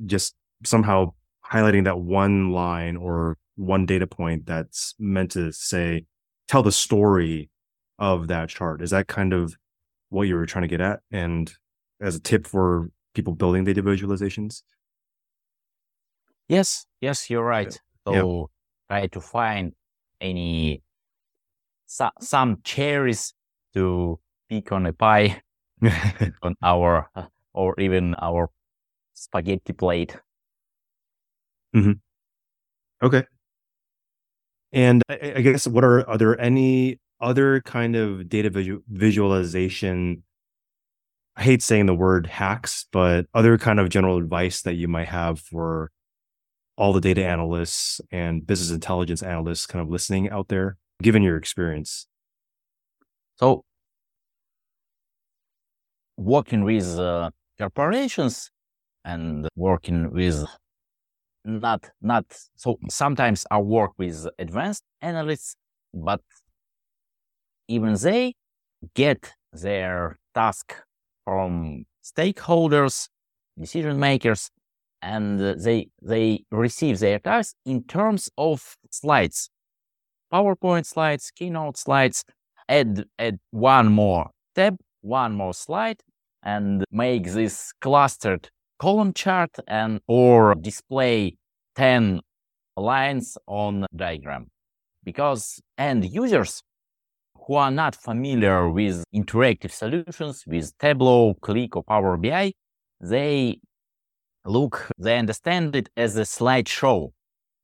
Just 0.05 0.37
somehow 0.63 1.15
highlighting 1.51 1.85
that 1.85 1.99
one 1.99 2.53
line 2.53 2.97
or 2.97 3.39
one 3.57 3.87
data 3.87 4.07
point 4.07 4.45
that's 4.47 4.95
meant 4.99 5.31
to 5.33 5.53
say 5.53 6.05
tell 6.49 6.63
the 6.63 6.71
story 6.71 7.51
of 7.99 8.29
that 8.29 8.51
chart. 8.51 8.83
Is 8.83 8.91
that 8.91 9.09
kind 9.09 9.33
of 9.33 9.57
what 10.11 10.29
you 10.29 10.35
were 10.35 10.47
trying 10.47 10.63
to 10.63 10.69
get 10.69 10.83
at? 10.83 11.01
And 11.11 11.51
as 12.01 12.15
a 12.15 12.21
tip 12.21 12.47
for 12.47 12.91
people 13.15 13.35
building 13.35 13.65
data 13.65 13.83
visualizations? 13.83 14.63
Yes, 16.47 16.85
yes, 17.01 17.31
you're 17.31 17.43
right. 17.43 17.81
Yeah. 18.07 18.21
So 18.21 18.51
try 18.89 19.07
to 19.07 19.21
find 19.21 19.73
any 20.21 20.83
so, 21.87 22.11
some 22.21 22.59
cherries 22.65 23.33
to 23.73 24.19
pick 24.49 24.73
on 24.73 24.87
a 24.87 24.93
pie 24.93 25.41
on 26.43 26.55
our 26.63 27.11
uh, 27.15 27.27
or 27.53 27.79
even 27.79 28.15
our 28.21 28.51
spaghetti 29.15 29.73
plate. 29.73 30.17
okay. 33.03 33.25
And 34.73 35.03
I, 35.09 35.35
I 35.37 35.41
guess 35.41 35.67
what 35.67 35.85
are 35.85 36.09
are 36.09 36.19
there 36.19 36.41
any 36.41 36.99
other 37.21 37.61
kind 37.63 37.97
of 37.97 38.29
data 38.29 38.51
visu- 38.51 38.83
visualization? 38.89 40.23
I 41.37 41.43
hate 41.43 41.63
saying 41.63 41.87
the 41.87 41.95
word 41.95 42.27
hacks, 42.27 42.87
but 42.93 43.27
other 43.35 43.59
kind 43.59 43.81
of 43.81 43.89
general 43.89 44.19
advice 44.19 44.63
that 44.63 44.75
you 44.75 44.87
might 44.87 45.09
have 45.09 45.41
for 45.41 45.91
all 46.77 46.93
the 46.93 47.01
data 47.01 47.25
analysts 47.25 48.01
and 48.11 48.47
business 48.47 48.71
intelligence 48.71 49.23
analysts 49.23 49.67
kind 49.67 49.83
of 49.83 49.91
listening 49.91 50.31
out 50.31 50.49
there, 50.49 50.77
given 51.03 51.23
your 51.23 51.37
experience. 51.37 52.07
So 53.37 53.65
working 56.17 56.65
with 56.65 56.99
uh, 56.99 57.31
corporations 57.59 58.51
and 59.05 59.49
working 59.57 60.13
with 60.13 60.45
not 61.45 61.91
not 62.01 62.25
so 62.57 62.79
sometimes 62.89 63.47
I 63.51 63.59
work 63.59 63.93
with 63.99 64.27
advanced 64.39 64.85
analysts, 65.03 65.57
but 65.93 66.21
even 67.69 67.95
they 67.95 68.35
get 68.95 69.35
their 69.53 70.19
task 70.35 70.75
from 71.25 71.85
stakeholders, 72.03 73.09
decision 73.59 73.99
makers, 73.99 74.51
and 75.03 75.39
they 75.39 75.89
they 76.03 76.45
receive 76.51 76.99
their 76.99 77.19
task 77.19 77.55
in 77.67 77.85
terms 77.85 78.31
of 78.39 78.77
slides, 78.91 79.51
PowerPoint 80.33 80.87
slides, 80.87 81.31
keynote 81.31 81.77
slides, 81.77 82.25
add, 82.69 83.05
add 83.19 83.39
one 83.51 83.93
more 83.93 84.31
tab, 84.55 84.77
one 85.05 85.35
more 85.35 85.55
slide, 85.55 86.01
and 86.43 86.85
make 86.91 87.25
this 87.33 87.73
clustered 87.81 88.49
column 88.79 89.13
chart 89.13 89.51
and 89.69 90.01
or 90.09 90.55
display 90.55 91.37
10 91.77 92.21
lines 92.77 93.39
on 93.47 93.87
diagram. 93.95 94.49
Because 95.05 95.61
end 95.79 96.05
users 96.11 96.63
who 97.47 97.55
are 97.55 97.71
not 97.71 97.95
familiar 97.95 98.71
with 98.71 99.05
interactive 99.15 99.71
solutions, 99.71 100.45
with 100.47 100.77
Tableau, 100.79 101.35
Qlik 101.35 101.77
or 101.77 101.83
Power 101.85 102.17
BI, 102.17 102.53
they 103.01 103.61
look, 104.47 104.91
they 104.99 105.19
understand 105.19 105.77
it 105.77 105.91
as 105.97 106.17
a 106.17 106.23
slideshow, 106.23 107.11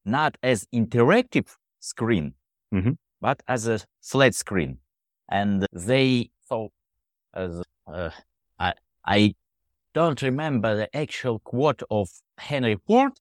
not 0.05 0.37
as 0.43 0.67
interactive 0.75 1.57
screen, 1.79 2.35
Mhm. 2.73 2.97
but 3.21 3.43
as 3.49 3.67
a 3.67 3.81
slide 4.01 4.35
screen. 4.35 4.79
And 5.31 5.67
they 5.73 6.31
thought, 6.49 6.73
as 7.35 7.63
uh, 7.87 8.11
I, 8.59 8.75
I 9.05 9.35
don't 9.95 10.21
remember 10.23 10.77
the 10.77 10.97
actual 10.97 11.39
quote 11.41 11.83
of 11.91 12.09
Henry 12.39 12.77
Ford, 12.87 13.13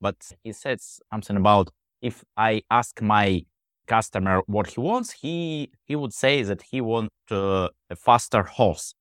but 0.00 0.16
he 0.42 0.52
said 0.52 0.80
something 0.80 1.36
about 1.36 1.70
if 2.02 2.24
I 2.36 2.62
ask 2.70 3.00
my 3.02 3.44
customer 3.86 4.42
what 4.46 4.68
he 4.68 4.80
wants, 4.80 5.12
he 5.12 5.70
he 5.84 5.96
would 5.96 6.12
say 6.12 6.42
that 6.42 6.62
he 6.62 6.80
wants 6.80 7.14
uh, 7.30 7.68
a 7.90 7.96
faster 7.96 8.42
horse, 8.42 8.94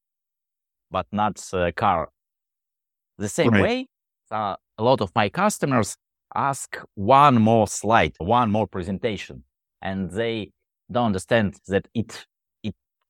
but 0.91 1.05
not 1.11 1.41
a 1.53 1.71
car. 1.71 2.09
The 3.17 3.29
same 3.29 3.51
Right. 3.51 3.61
way, 3.61 3.87
uh, 4.31 4.55
a 4.77 4.83
lot 4.83 5.01
of 5.01 5.11
my 5.15 5.29
customers 5.29 5.97
ask 6.35 6.77
one 6.95 7.41
more 7.41 7.67
slide, 7.67 8.13
one 8.19 8.51
more 8.51 8.67
presentation, 8.67 9.43
and 9.81 10.09
they 10.11 10.51
don't 10.91 11.07
understand 11.07 11.59
that 11.67 11.87
it 11.93 12.25
it 12.25 12.25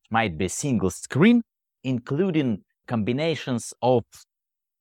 might 0.09 0.37
be 0.37 0.47
single 0.47 0.89
screen, 0.89 1.41
including 1.83 2.63
combinations 2.87 3.73
of 3.81 4.03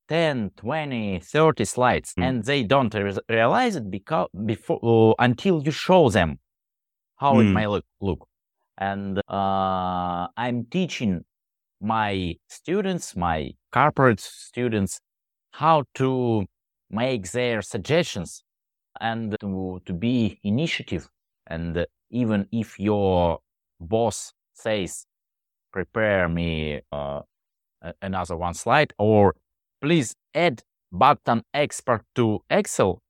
10, 0.07 0.51
20, 0.57 1.19
30 1.19 1.65
slides, 1.65 2.13
Mm. 2.17 2.23
and 2.23 2.43
they 2.45 2.63
don't 2.63 2.93
re- 2.93 3.17
realize 3.29 3.75
it 3.75 3.89
because 3.91 4.27
before 4.45 4.79
uh, 4.83 5.23
until 5.23 5.61
you 5.63 5.71
show 5.71 6.09
them 6.09 6.39
how 7.17 7.39
it 7.39 7.45
Mm. 7.45 7.53
might 7.53 7.67
look. 7.67 7.85
look. 8.01 8.27
And 8.77 9.19
uh, 9.27 10.27
I'm 10.37 10.65
teaching 10.65 11.25
my 11.81 12.35
students, 12.47 13.15
my 13.15 13.51
corporate 13.71 14.19
students, 14.19 14.99
how 15.51 15.83
to 15.95 16.45
make 16.89 17.29
their 17.31 17.61
suggestions 17.61 18.43
and 18.99 19.35
to, 19.41 19.81
to 19.85 19.93
be 19.93 20.39
initiative. 20.43 21.09
And 21.47 21.85
even 22.09 22.47
if 22.51 22.79
your 22.79 23.39
boss 23.79 24.33
says, 24.53 25.05
prepare 25.71 26.29
me 26.29 26.81
uh, 26.91 27.21
another 28.01 28.35
one 28.35 28.53
slide 28.53 28.93
or 28.97 29.35
please 29.81 30.15
add 30.33 30.63
button 30.91 31.43
export 31.53 32.03
to 32.15 32.41
Excel, 32.49 33.01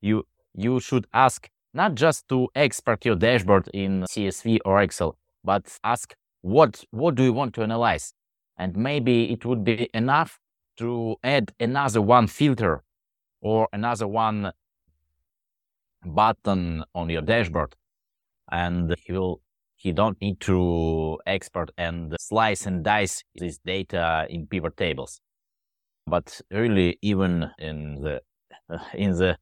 you 0.00 0.24
you 0.54 0.80
should 0.80 1.06
ask 1.12 1.48
not 1.74 1.94
just 1.94 2.28
to 2.28 2.48
export 2.54 3.04
your 3.04 3.16
dashboard 3.16 3.68
in 3.72 4.02
CSV 4.02 4.58
or 4.64 4.82
Excel, 4.82 5.16
but 5.44 5.78
ask 5.84 6.14
what 6.42 6.84
what 6.90 7.14
do 7.14 7.24
you 7.24 7.32
want 7.32 7.54
to 7.54 7.62
analyze, 7.62 8.14
and 8.56 8.76
maybe 8.76 9.32
it 9.32 9.44
would 9.44 9.64
be 9.64 9.88
enough 9.94 10.38
to 10.78 11.16
add 11.22 11.52
another 11.60 12.00
one 12.00 12.26
filter 12.26 12.82
or 13.40 13.68
another 13.72 14.08
one 14.08 14.52
button 16.04 16.84
on 16.94 17.10
your 17.10 17.22
dashboard, 17.22 17.74
and 18.50 18.94
he 19.04 19.12
will 19.12 19.41
he 19.82 19.92
don't 19.92 20.20
need 20.20 20.38
to 20.40 21.18
export 21.26 21.70
and 21.76 22.14
slice 22.20 22.66
and 22.66 22.84
dice 22.84 23.24
this 23.34 23.58
data 23.58 24.26
in 24.30 24.46
pivot 24.46 24.76
tables. 24.76 25.20
But 26.06 26.40
really, 26.50 26.98
even 27.02 27.50
in 27.58 28.00
the 28.02 28.20
in 28.94 29.12
the 29.12 29.38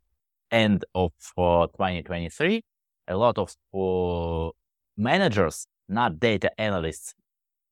end 0.51 0.85
of 0.95 1.13
uh, 1.39 1.67
2023, 1.69 2.63
a 3.09 3.17
lot 3.17 3.39
of 3.39 3.55
uh, 3.75 4.51
managers, 4.97 5.67
not 5.89 6.19
data 6.21 6.51
analysts, 6.61 7.15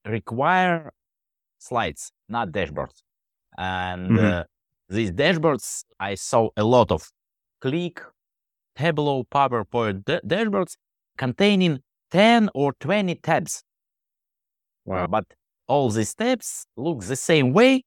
require 0.07 0.92
slides, 1.59 2.12
not 2.28 2.52
dashboards. 2.52 3.02
And 3.59 4.12
Mhm. 4.12 4.33
uh, 4.33 4.44
these 4.88 5.12
dashboards, 5.12 5.85
I 6.00 6.14
saw 6.16 6.50
a 6.57 6.64
lot 6.64 6.90
of 6.92 7.11
Qlik, 7.62 8.00
Tableau, 8.76 9.24
PowerPoint 9.24 10.04
da- 10.04 10.20
dashboards 10.20 10.76
containing 11.16 11.83
10 12.10 12.50
or 12.54 12.72
20 12.80 13.14
tabs. 13.16 13.62
Wow. 14.84 15.06
But 15.06 15.26
all 15.66 15.90
these 15.90 16.14
tabs 16.14 16.66
look 16.76 17.04
the 17.04 17.16
same 17.16 17.52
way 17.52 17.84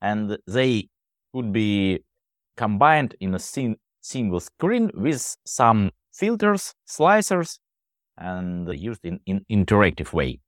and 0.00 0.38
they 0.46 0.88
could 1.34 1.52
be 1.52 2.00
combined 2.56 3.14
in 3.20 3.34
a 3.34 3.38
sing- 3.38 3.78
single 4.00 4.40
screen 4.40 4.90
with 4.94 5.36
some 5.44 5.90
filters, 6.12 6.74
slicers, 6.88 7.58
and 8.16 8.68
used 8.78 9.04
in, 9.04 9.20
in 9.26 9.44
interactive 9.50 10.12
way. 10.12 10.40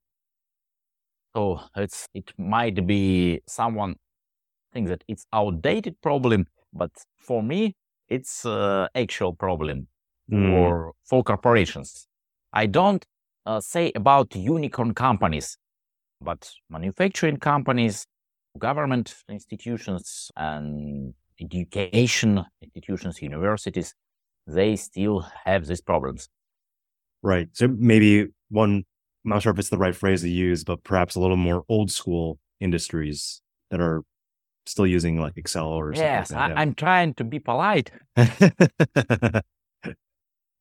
So 1.35 1.59
it's 1.75 2.07
it 2.13 2.33
might 2.37 2.85
be 2.87 3.41
someone 3.47 3.95
thinks 4.73 4.89
that 4.89 5.03
it's 5.07 5.25
outdated 5.33 6.01
problem, 6.01 6.47
but 6.73 6.91
for 7.17 7.43
me 7.43 7.75
it's 8.07 8.45
uh, 8.45 8.87
actual 8.95 9.33
problem 9.35 9.87
Mm. 10.31 10.45
for 10.51 10.93
for 11.03 11.23
corporations. 11.23 12.07
I 12.53 12.65
don't 12.65 13.05
uh, 13.45 13.59
say 13.59 13.91
about 13.95 14.35
unicorn 14.35 14.93
companies, 14.93 15.57
but 16.21 16.51
manufacturing 16.69 17.37
companies, 17.37 18.05
government 18.57 19.15
institutions, 19.29 20.31
and 20.35 21.13
education 21.39 22.43
institutions, 22.61 23.21
universities, 23.21 23.93
they 24.47 24.75
still 24.75 25.25
have 25.45 25.67
these 25.67 25.81
problems. 25.81 26.29
Right. 27.21 27.49
So 27.53 27.67
maybe 27.67 28.27
one, 28.49 28.83
I'm 29.25 29.29
not 29.29 29.41
sure 29.43 29.51
if 29.51 29.59
it's 29.59 29.69
the 29.69 29.77
right 29.77 29.95
phrase 29.95 30.21
to 30.21 30.29
use, 30.29 30.63
but 30.63 30.83
perhaps 30.83 31.15
a 31.15 31.19
little 31.19 31.37
more 31.37 31.63
old 31.69 31.91
school 31.91 32.39
industries 32.59 33.41
that 33.71 33.79
are 33.79 34.03
still 34.65 34.87
using 34.87 35.19
like 35.19 35.33
Excel 35.37 35.67
or 35.67 35.93
Yes, 35.93 36.29
something 36.29 36.57
I, 36.57 36.61
I'm 36.61 36.73
trying 36.73 37.13
to 37.15 37.23
be 37.23 37.39
polite. 37.39 37.91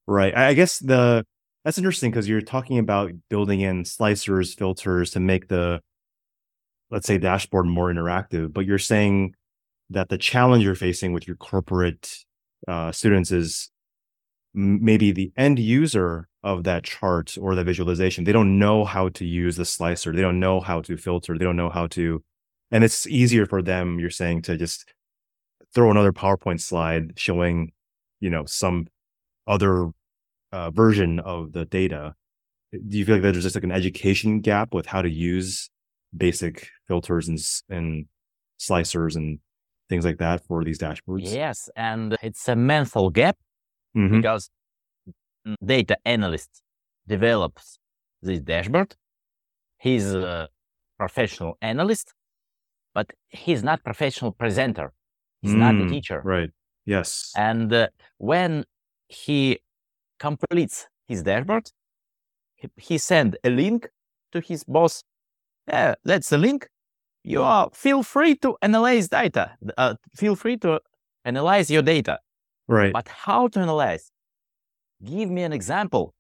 right. 0.07 0.37
I 0.37 0.55
guess 0.55 0.79
the 0.79 1.25
that's 1.69 1.77
interesting 1.77 2.11
because 2.11 2.27
you're 2.27 2.41
talking 2.41 2.79
about 2.79 3.13
building 3.29 3.61
in 3.61 3.83
slicers, 3.83 4.57
filters 4.57 5.11
to 5.11 5.21
make 5.21 5.49
the 5.49 5.83
let's 6.91 7.07
say 7.07 7.19
dashboard 7.19 7.67
more 7.67 7.93
interactive, 7.93 8.55
but 8.55 8.65
you're 8.65 8.79
saying 8.79 9.35
that 9.91 10.09
the 10.09 10.17
challenge 10.17 10.65
you're 10.65 10.75
facing 10.75 11.13
with 11.13 11.27
your 11.27 11.37
corporate 11.37 12.25
uh, 12.67 12.91
students 12.91 13.31
is 13.31 13.71
maybe 14.55 15.13
the 15.13 15.31
end 15.37 15.59
user 15.59 16.27
of 16.43 16.65
that 16.65 16.85
chart 16.85 17.37
or 17.39 17.55
the 17.55 17.65
visualization. 17.65 18.25
They 18.25 18.33
don't 18.33 18.59
know 18.59 18.87
how 18.87 19.11
to 19.11 19.27
use 19.27 19.57
the 19.57 19.67
slicer. 19.67 20.15
They 20.15 20.23
don't 20.23 20.41
know 20.41 20.61
how 20.61 20.81
to 20.81 20.97
filter. 20.97 21.37
They 21.37 21.45
don't 21.45 21.57
know 21.57 21.69
how 21.69 21.87
to 21.89 22.25
and 22.71 22.83
it's 22.83 23.07
easier 23.07 23.45
for 23.45 23.61
them 23.61 23.99
you're 23.99 24.09
saying 24.09 24.41
to 24.41 24.57
just 24.57 24.91
throw 25.75 25.91
another 25.91 26.15
powerpoint 26.15 26.63
slide 26.63 27.13
showing 27.19 27.73
you 28.21 28.31
know 28.31 28.47
some 28.47 28.87
other 29.47 29.91
uh, 30.53 30.71
version 30.71 31.21
of 31.21 31.53
the 31.53 31.65
data 31.65 32.15
do 32.89 32.99
you 32.99 33.05
feel 33.05 33.15
like 33.17 33.23
there's 33.23 33.43
just 33.43 33.55
like 33.55 33.65
an 33.65 33.73
education 33.73 34.41
gap 34.41 34.75
with 34.75 34.87
how 34.87 35.01
to 35.03 35.11
use 35.11 35.71
basic 36.17 36.69
filters 36.87 37.29
and 37.29 37.39
and 37.71 38.07
slicers 38.61 39.17
and 39.17 39.39
things 39.89 40.05
like 40.05 40.19
that 40.19 40.45
for 40.47 40.65
these 40.65 40.79
dashboards 40.79 41.33
Yes, 41.35 41.71
and 41.77 42.17
it's 42.23 42.49
a 42.49 42.57
mental 42.57 43.11
gap 43.11 43.37
Mhm. 43.97 44.17
because 44.17 44.51
mm, 45.47 45.57
data 45.65 45.97
analyst 46.05 46.63
develops 47.07 47.79
this 48.23 48.41
dashboard. 48.41 48.95
He's 49.79 50.13
a 50.13 50.49
professional 50.99 51.57
analyst, 51.63 52.13
but 52.95 53.07
he's 53.29 53.63
not 53.63 53.83
professional 53.85 54.33
presenter. 54.33 54.93
He's 55.43 55.55
not 55.55 55.75
a 55.77 55.85
Mm, 55.85 55.89
teacher. 55.89 56.21
right 56.25 56.51
yes 56.85 57.33
And 57.37 57.73
uh, 57.73 57.89
when 58.19 58.65
he 59.09 59.61
completes 60.19 60.87
his 61.07 61.23
dashboard, 61.23 61.71
he, 62.77 62.99
send 62.99 63.37
a 63.45 63.51
link 63.51 63.89
to 64.33 64.41
his 64.41 64.65
boss. 64.65 65.03
Yeah, 65.69 65.95
that's 66.05 66.31
the 66.31 66.39
link. 66.39 66.69
You 67.25 67.43
are 67.43 67.71
feel 67.73 68.03
free 68.03 68.37
to 68.37 68.57
analyze 68.63 69.09
data. 69.09 69.57
Uh, 69.77 69.95
feel 70.17 70.37
free 70.37 70.57
to 70.59 70.81
analyze 71.25 71.71
your 71.71 71.83
data. 71.83 72.19
right 72.69 72.93
But 72.93 73.09
how 73.09 73.49
to 73.49 73.61
analyze? 73.61 74.11
Give 75.05 75.31
me 75.31 75.43
an 75.43 75.53
example. 75.53 76.15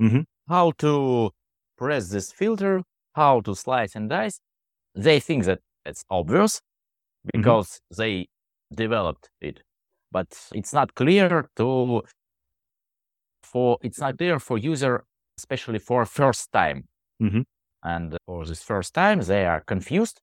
Mhm. 0.00 0.24
How 0.48 0.72
to 0.78 1.30
press 1.78 2.10
this 2.10 2.32
filter, 2.32 2.82
how 3.14 3.40
to 3.42 3.54
slice 3.54 3.96
and 3.96 4.08
dice. 4.10 4.40
They 4.94 5.20
think 5.20 5.44
that 5.44 5.60
it's 5.86 6.04
obvious 6.10 6.60
because 7.32 7.80
they 7.96 8.28
developed 8.74 9.30
it. 9.40 9.62
But 10.12 10.28
it's 10.54 10.72
not 10.72 10.94
clear 10.94 11.48
to 11.56 12.02
for 13.52 13.78
it's 13.82 14.00
not 14.00 14.18
clear 14.18 14.38
for 14.40 14.58
user, 14.58 15.04
especially 15.38 15.78
for 15.78 16.04
first 16.06 16.52
time. 16.52 16.88
Mhm. 17.22 17.44
And 17.84 18.16
for 18.26 18.46
this 18.46 18.62
first 18.62 18.94
time, 18.94 19.20
they 19.22 19.46
are 19.46 19.60
confused. 19.62 20.20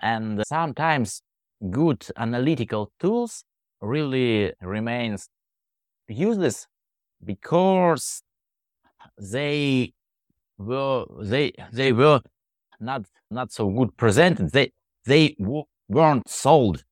And 0.00 0.42
sometimes 0.46 1.22
good 1.70 2.06
analytical 2.16 2.92
tools 3.00 3.44
really 3.80 4.52
remains 4.62 5.28
useless 6.08 6.66
because 7.24 8.22
they 9.18 9.92
were 10.58 11.06
they 11.22 11.52
they 11.72 11.92
were 11.92 12.20
not 12.80 13.04
not 13.30 13.52
so 13.52 13.70
good 13.70 13.96
presented. 13.96 14.50
They 14.52 14.72
they 15.06 15.36
w- 15.40 15.64
weren't 15.88 16.28
sold. 16.28 16.84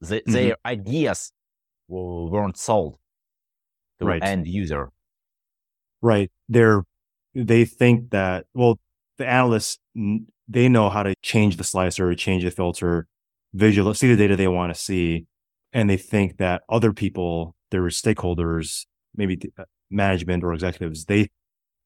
They, 0.00 0.20
Mhm. 0.22 0.32
Their 0.32 0.56
ideas 0.66 1.32
w- 1.88 2.30
weren't 2.30 2.58
sold 2.58 2.99
to 4.00 4.06
Right. 4.06 4.22
end 4.22 4.46
user. 4.46 4.90
Right. 6.02 6.30
They're 6.48 6.82
they 7.34 7.64
think 7.64 8.10
that 8.10 8.46
well, 8.54 8.80
the 9.18 9.26
analysts 9.26 9.78
they 10.48 10.68
know 10.68 10.88
how 10.90 11.02
to 11.04 11.14
change 11.22 11.56
the 11.56 11.64
slicer, 11.64 12.12
change 12.14 12.42
the 12.42 12.50
filter, 12.50 13.06
visual 13.52 13.94
see 13.94 14.08
the 14.08 14.16
data 14.16 14.36
they 14.36 14.48
want 14.48 14.74
to 14.74 14.80
see, 14.80 15.26
and 15.72 15.88
they 15.88 15.96
think 15.96 16.38
that 16.38 16.62
other 16.68 16.92
people, 16.92 17.54
their 17.70 17.82
stakeholders, 17.82 18.86
maybe 19.14 19.38
uh, 19.58 19.64
management 19.90 20.42
or 20.42 20.52
executives, 20.52 21.04
they 21.04 21.28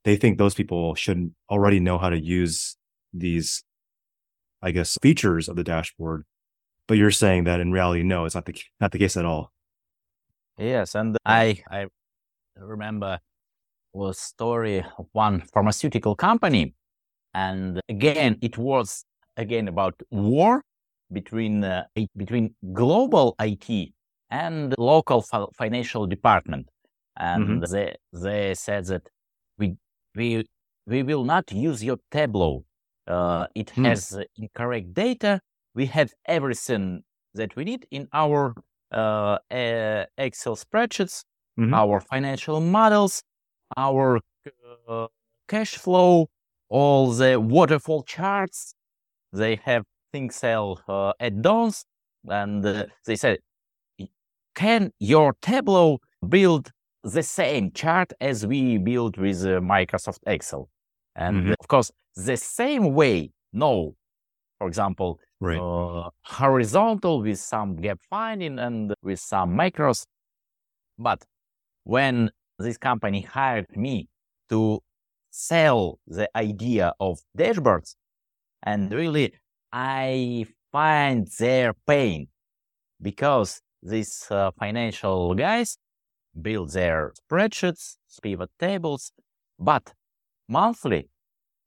they 0.05 0.17
think 0.17 0.39
those 0.39 0.55
people 0.55 0.95
should 0.95 1.35
already 1.51 1.81
know 1.81 1.99
how 1.99 2.11
to 2.11 2.19
use 2.19 2.77
these, 3.13 3.65
I 4.63 4.71
guess, 4.71 4.97
features 5.03 5.49
of 5.49 5.57
the 5.57 5.65
dashboard. 5.65 6.25
But 6.87 6.99
you're 6.99 7.11
saying 7.11 7.45
that 7.45 7.61
in 7.61 7.73
reality, 7.73 8.03
no, 8.03 8.25
it's 8.25 8.35
not 8.35 8.45
the 8.45 8.55
not 8.81 8.93
the 8.93 8.99
case 8.99 9.17
at 9.17 9.25
all. 9.25 9.53
Yes, 10.59 10.95
and 10.95 11.17
I 11.27 11.63
I 11.71 11.87
remember 12.57 13.19
was 13.93 14.19
story 14.19 14.85
of 14.99 15.07
one 15.13 15.41
pharmaceutical 15.53 16.15
company, 16.17 16.75
and 17.35 17.81
again 17.89 18.39
it 18.43 18.59
was 18.59 19.05
again 19.37 19.69
about 19.69 19.95
war 20.11 20.63
between 21.13 21.65
uh, 21.65 21.85
between 22.17 22.55
global 22.73 23.35
IT 23.39 23.93
and 24.31 24.75
local 24.79 25.23
fi- 25.23 25.47
financial 25.57 26.07
department, 26.07 26.69
and 27.17 27.63
they 27.71 27.95
they 28.13 28.55
said 28.55 28.87
that 28.87 29.03
we 29.59 29.77
we 30.15 30.45
we 30.87 31.03
will 31.03 31.25
not 31.25 31.51
use 31.53 31.83
your 31.85 31.99
Tableau. 32.11 32.65
Uh, 33.07 33.47
it 33.55 33.71
Hmm. 33.71 33.85
has 33.87 34.19
incorrect 34.37 34.95
data. 34.95 35.41
We 35.75 35.87
have 35.87 36.13
everything 36.27 37.03
that 37.35 37.55
we 37.57 37.65
need 37.65 37.87
in 37.91 38.09
our 38.13 38.55
uh, 38.93 39.39
uh, 39.51 40.07
Excel 40.17 40.57
spreadsheets, 40.57 41.25
Mhm. 41.59 41.73
our 41.75 42.01
financial 42.01 42.61
models, 42.61 43.23
our 43.77 44.21
uh, 44.89 45.07
cash 45.49 45.77
flow, 45.77 46.29
all 46.69 47.13
the 47.13 47.41
waterfall 47.41 48.03
charts. 48.03 48.75
They 49.33 49.57
have 49.65 49.85
ThinkCell 50.15 50.81
uh, 50.89 51.13
add-ons, 51.21 51.85
and 52.29 52.65
uh, 52.67 52.87
they 53.07 53.17
said, 53.17 53.39
"Can 54.55 54.93
your 55.01 55.35
Tableau 55.43 55.99
build 56.29 56.71
the 57.03 57.23
same 57.23 57.71
chart 57.73 58.13
as 58.21 58.47
we 58.47 58.79
build 58.79 59.17
with 59.17 59.45
uh, 59.45 59.61
Microsoft 59.61 60.21
Excel?" 60.27 60.69
And 61.17 61.37
Mhm. 61.49 61.55
of 61.61 61.69
course, 61.69 61.91
the 62.17 62.37
same 62.37 62.95
way. 62.95 63.31
No, 63.53 63.95
for 64.59 64.69
example, 64.69 65.21
Right. 65.41 65.61
uh, 65.61 66.11
horizontal 66.25 67.23
with 67.23 67.39
some 67.41 67.77
gap 67.77 68.01
finding 68.11 68.59
and 68.59 68.95
with 69.03 69.21
some 69.21 69.57
macros. 69.57 70.07
But 70.99 71.25
when 71.85 72.31
this 72.59 72.79
company 72.79 73.23
hired 73.23 73.77
me 73.77 74.09
to 74.49 74.81
sell 75.31 75.99
the 76.07 76.29
idea 76.37 76.93
of 77.01 77.21
dashboards, 77.37 77.95
and 78.63 78.93
really 78.93 79.35
I 79.73 80.47
find 80.73 81.29
their 81.39 81.75
pain 81.87 82.29
because 83.01 83.61
these 83.83 84.27
uh, 84.31 84.51
financial 84.59 85.35
guys 85.35 85.77
build 86.41 86.73
their 86.73 87.13
spreadsheets, 87.21 87.97
pivot 88.23 88.51
tables, 88.59 89.13
but 89.59 89.93
monthly 90.49 91.09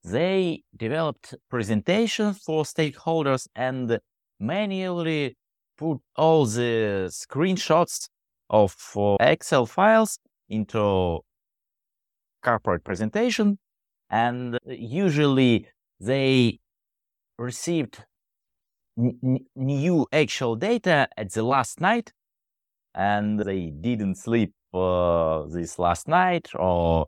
they 0.03 0.63
developed 0.75 1.35
presentations 1.49 2.39
for 2.39 2.63
stakeholders 2.63 3.47
and 3.55 3.99
manually 4.39 5.35
put 5.77 5.99
all 6.15 6.45
the 6.45 7.09
screenshots 7.09 8.07
of 8.49 8.75
uh, 8.95 9.15
Excel 9.19 9.65
files 9.65 10.19
into 10.49 11.19
corporate 12.43 12.83
presentation. 12.83 13.59
And 14.09 14.57
usually 14.65 15.67
they 15.99 16.59
received 17.37 18.05
n- 18.97 19.45
new 19.55 20.07
actual 20.11 20.55
data 20.55 21.09
at 21.17 21.33
the 21.33 21.43
last 21.43 21.81
night 21.81 22.13
and 22.95 23.39
they 23.39 23.69
didn't 23.69 24.15
sleep 24.15 24.53
uh, 24.73 25.43
this 25.47 25.77
last 25.77 26.07
night 26.07 26.49
or 26.55 27.07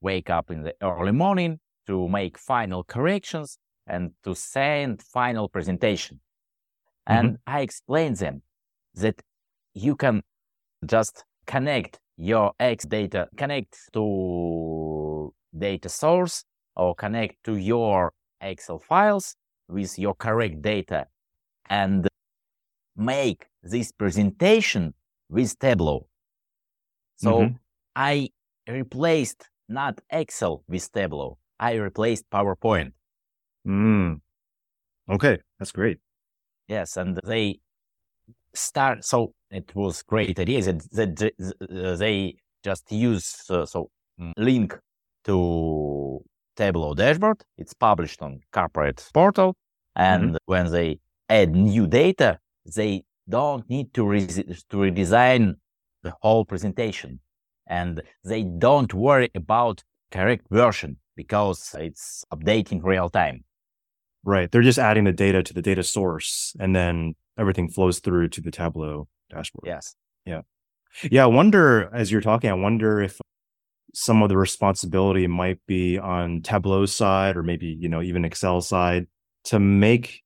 wake 0.00 0.30
up 0.30 0.50
in 0.50 0.62
the 0.62 0.74
early 0.82 1.12
morning 1.12 1.58
to 1.86 2.08
make 2.08 2.38
final 2.38 2.84
corrections 2.84 3.58
and 3.86 4.12
to 4.22 4.34
send 4.34 5.02
final 5.02 5.48
presentation. 5.48 6.20
And 7.06 7.38
I 7.46 7.60
explained 7.62 8.18
them 8.18 8.42
that 8.94 9.20
you 9.74 9.96
can 9.96 10.22
just 10.86 11.24
connect 11.46 11.98
your 12.16 12.52
X 12.60 12.84
data, 12.86 13.28
connect 13.36 13.78
to 13.92 15.32
data 15.56 15.88
source 15.88 16.44
or 16.76 16.94
connect 16.94 17.42
to 17.44 17.56
your 17.56 18.12
Excel 18.40 18.78
files 18.78 19.36
with 19.68 19.98
your 19.98 20.14
correct 20.14 20.62
data 20.62 21.06
and 21.68 22.08
make 22.96 23.48
this 23.62 23.92
presentation 23.92 24.94
with 25.28 25.58
Tableau. 25.58 26.08
So 27.16 27.40
Mhm. 27.40 27.58
I 27.96 28.30
replaced 28.68 29.48
not 29.68 30.00
Excel 30.10 30.64
with 30.68 30.90
Tableau. 30.92 31.38
I 31.58 31.74
replaced 31.74 32.28
PowerPoint. 32.30 32.92
Mm. 33.66 34.20
Okay, 35.08 35.38
that's 35.58 35.72
great. 35.72 36.00
Yes, 36.68 36.96
and 36.96 37.18
they 37.24 37.60
start. 38.54 39.04
So 39.04 39.32
it 39.50 39.74
was 39.74 40.02
great 40.02 40.38
idea 40.38 40.62
that, 40.62 40.90
that 40.92 41.16
th- 41.16 41.34
uh, 41.60 41.96
they 41.96 42.36
just 42.62 42.90
use 42.92 43.44
uh, 43.50 43.66
so 43.66 43.90
mm, 44.20 44.32
link 44.36 44.76
to 45.24 46.20
Tableau 46.56 46.94
dashboard. 46.94 47.42
It's 47.58 47.74
published 47.74 48.22
on 48.22 48.40
corporate 48.52 49.08
portal, 49.14 49.56
and 49.96 50.38
when 50.46 50.70
they 50.70 50.98
add 51.28 51.54
new 51.54 51.86
data, 51.86 52.38
they 52.76 53.04
don't 53.28 53.68
need 53.70 53.94
to 53.94 54.06
re- 54.06 54.26
to 54.26 54.76
redesign 54.76 55.54
the 56.02 56.12
whole 56.20 56.44
presentation, 56.44 57.20
and 57.66 58.02
they 58.24 58.42
don't 58.42 58.92
worry 58.94 59.30
about 59.34 59.82
correct 60.10 60.46
version 60.50 60.96
because 61.16 61.74
it's 61.78 62.24
updating 62.32 62.80
real 62.82 63.08
time. 63.08 63.44
Right. 64.24 64.50
They're 64.50 64.62
just 64.62 64.78
adding 64.78 65.04
the 65.04 65.12
data 65.12 65.42
to 65.42 65.54
the 65.54 65.62
data 65.62 65.82
source 65.82 66.54
and 66.60 66.76
then 66.76 67.14
everything 67.40 67.68
flows 67.68 67.98
through 67.98 68.28
to 68.28 68.40
the 68.40 68.50
Tableau 68.50 69.08
dashboard. 69.30 69.64
Yes. 69.66 69.96
Yeah. 70.26 70.42
Yeah. 71.10 71.24
I 71.24 71.26
wonder, 71.26 71.90
as 71.92 72.12
you're 72.12 72.20
talking, 72.20 72.50
I 72.50 72.54
wonder 72.54 73.00
if 73.00 73.18
some 73.94 74.22
of 74.22 74.28
the 74.28 74.36
responsibility 74.36 75.26
might 75.26 75.58
be 75.66 75.98
on 75.98 76.42
Tableau's 76.42 76.94
side 76.94 77.36
or 77.36 77.42
maybe, 77.42 77.66
you 77.66 77.88
know, 77.88 78.02
even 78.02 78.24
Excel 78.24 78.60
side 78.60 79.06
to 79.44 79.58
make 79.58 80.22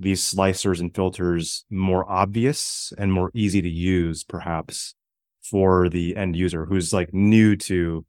these 0.00 0.22
slicers 0.22 0.80
and 0.80 0.94
filters 0.94 1.64
more 1.70 2.10
obvious 2.10 2.92
and 2.98 3.12
more 3.12 3.30
easy 3.32 3.62
to 3.62 3.68
use, 3.68 4.24
perhaps 4.24 4.94
for 5.42 5.88
the 5.88 6.16
end 6.16 6.34
user 6.34 6.66
who's 6.66 6.92
like 6.92 7.14
new 7.14 7.54
to 7.54 8.04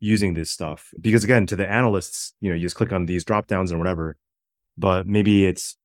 using 0.00 0.34
this 0.34 0.50
stuff. 0.50 0.90
Because 1.00 1.24
again, 1.24 1.46
to 1.46 1.56
the 1.56 1.68
analysts, 1.68 2.34
you 2.40 2.50
know, 2.50 2.56
you 2.56 2.62
just 2.62 2.76
click 2.76 2.92
on 2.92 3.06
these 3.06 3.24
drop 3.24 3.46
downs 3.46 3.70
and 3.70 3.80
whatever, 3.80 4.16
but 4.76 5.06
maybe 5.06 5.46
it's 5.46 5.77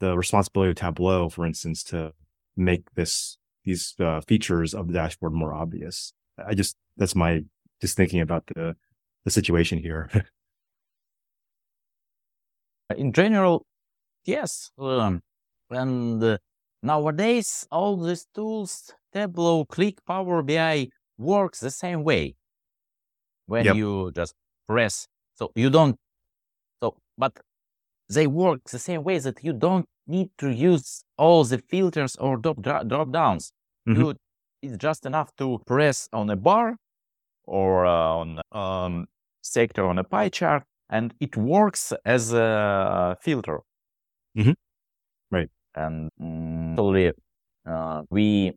the 0.00 0.16
responsibility 0.16 0.70
of 0.70 0.76
Tableau, 0.76 1.28
for 1.28 1.46
instance, 1.46 1.82
to 1.84 2.12
make 2.56 2.94
this 2.94 3.38
these 3.64 3.94
uh, 3.98 4.20
features 4.20 4.74
of 4.74 4.88
the 4.88 4.94
dashboard 4.94 5.32
more 5.32 5.54
obvious. 5.54 6.12
I 6.38 6.54
just 6.54 6.76
that's 6.96 7.14
my 7.14 7.44
just 7.80 7.96
thinking 7.96 8.20
about 8.20 8.46
the 8.46 8.76
the 9.24 9.30
situation 9.30 9.78
here. 9.78 10.10
in 12.96 13.12
general, 13.12 13.66
yes. 14.24 14.70
Um, 14.78 15.22
and 15.70 16.22
uh, 16.22 16.38
nowadays, 16.82 17.66
all 17.70 17.96
these 17.96 18.26
tools, 18.34 18.92
Tableau, 19.12 19.64
Qlik, 19.64 19.98
Power 20.06 20.42
BI, 20.42 20.88
works 21.18 21.60
the 21.60 21.70
same 21.70 22.04
way. 22.04 22.36
When 23.46 23.64
Yep. 23.64 23.76
you 23.76 24.12
just 24.14 24.34
press, 24.66 25.06
so 25.34 25.52
you 25.54 25.70
don't, 25.70 25.96
so 26.82 26.96
but 27.18 27.38
they 28.08 28.26
work 28.26 28.60
the 28.70 28.78
same 28.78 29.02
way 29.02 29.18
that 29.18 29.42
you 29.42 29.52
don't 29.52 29.86
need 30.06 30.30
to 30.38 30.50
use 30.50 31.04
all 31.16 31.44
the 31.44 31.58
filters 31.58 32.16
or 32.16 32.36
drop 32.36 32.60
drop, 32.60 33.10
downs. 33.10 33.52
Mhm. 33.88 33.96
You 33.96 34.14
it's 34.62 34.76
just 34.78 35.04
enough 35.04 35.34
to 35.36 35.58
press 35.66 36.08
on 36.12 36.30
a 36.30 36.36
bar 36.36 36.76
or 37.44 37.86
uh, 37.86 37.90
on 37.90 38.40
um, 38.52 39.06
sector 39.42 39.84
on 39.86 39.98
a 39.98 40.04
pie 40.04 40.30
chart, 40.30 40.62
and 40.88 41.14
it 41.20 41.36
works 41.36 41.92
as 42.04 42.32
a 42.32 43.16
filter. 43.20 43.60
Mm-hmm. 44.36 44.52
Right. 45.30 45.50
And 45.74 46.10
mm, 46.20 47.12
uh, 47.66 48.02
we 48.10 48.52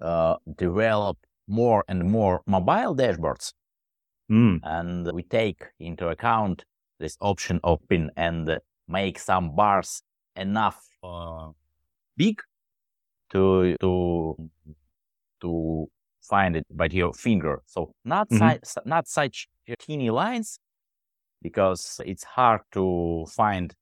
uh, 0.00 0.36
develop 0.56 1.16
more 1.48 1.84
and 1.88 2.10
more 2.10 2.42
mobile 2.46 2.94
dashboards, 2.94 3.52
mm. 4.30 4.58
and 4.62 5.10
we 5.12 5.22
take 5.22 5.62
into 5.78 6.08
account 6.08 6.64
this 7.02 7.18
option 7.20 7.60
of 7.64 7.80
pin 7.88 8.10
and 8.16 8.58
make 8.88 9.18
some 9.18 9.54
bars 9.54 10.02
enough 10.36 10.80
uh, 11.02 11.50
big 12.16 12.40
to 13.30 13.76
to 13.80 14.36
to 15.40 15.88
find 16.22 16.56
it 16.56 16.64
by 16.70 16.86
your 16.90 17.12
finger. 17.12 17.60
So 17.66 17.92
not 18.04 18.30
mm-hmm. 18.30 18.64
si- 18.64 18.80
not 18.86 19.08
such 19.08 19.48
teeny 19.80 20.10
lines 20.10 20.58
because 21.42 22.00
it's 22.06 22.24
hard 22.24 22.60
to 22.72 23.26
find 23.28 23.74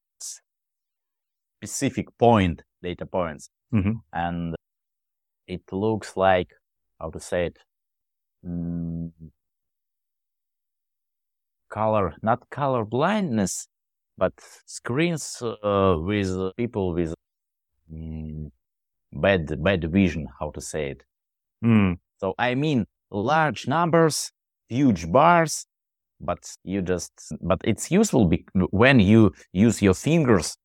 specific 1.61 2.07
point 2.19 2.63
data 2.83 3.05
points, 3.05 3.51
mm-hmm. 3.73 4.01
and 4.13 4.57
it 5.47 5.63
looks 5.71 6.17
like 6.17 6.55
how 6.99 7.11
to 7.11 7.21
say 7.21 7.47
it. 7.47 7.59
Mm, 8.47 9.13
color, 11.71 12.15
not 12.23 12.49
color 12.51 12.85
blindness, 12.85 13.67
but 14.19 14.33
screens 14.67 15.43
uh, 15.43 15.97
with 15.99 16.55
people 16.57 16.93
with 16.93 17.15
mm, 17.93 18.51
bad 19.13 19.63
bad 19.63 19.91
vision. 19.91 20.29
How 20.39 20.51
to 20.51 20.61
say 20.61 20.91
it? 20.91 21.03
Mm. 21.65 21.99
So 22.19 22.35
I 22.39 22.55
mean 22.55 22.87
large 23.11 23.67
numbers, 23.67 24.31
huge 24.69 25.11
bars, 25.11 25.67
but 26.21 26.39
you 26.65 26.83
just 26.83 27.13
but 27.41 27.61
it's 27.65 27.91
useful 27.91 28.27
be- 28.27 28.47
when 28.71 29.01
you 29.01 29.33
use 29.53 29.81
your 29.81 29.95
fingers, 29.95 30.57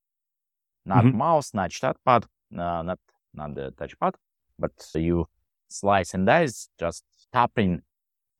not 0.85 1.05
mm-hmm. 1.05 1.17
mouse, 1.17 1.53
not 1.53 1.69
touchpad, 1.71 2.25
uh, 2.57 2.81
not 2.83 2.99
not 3.33 3.55
the 3.55 3.71
touchpad, 3.71 4.13
but 4.59 4.71
you 4.93 5.27
slice 5.67 6.13
and 6.13 6.27
dice, 6.27 6.69
just 6.79 7.03
tapping 7.33 7.81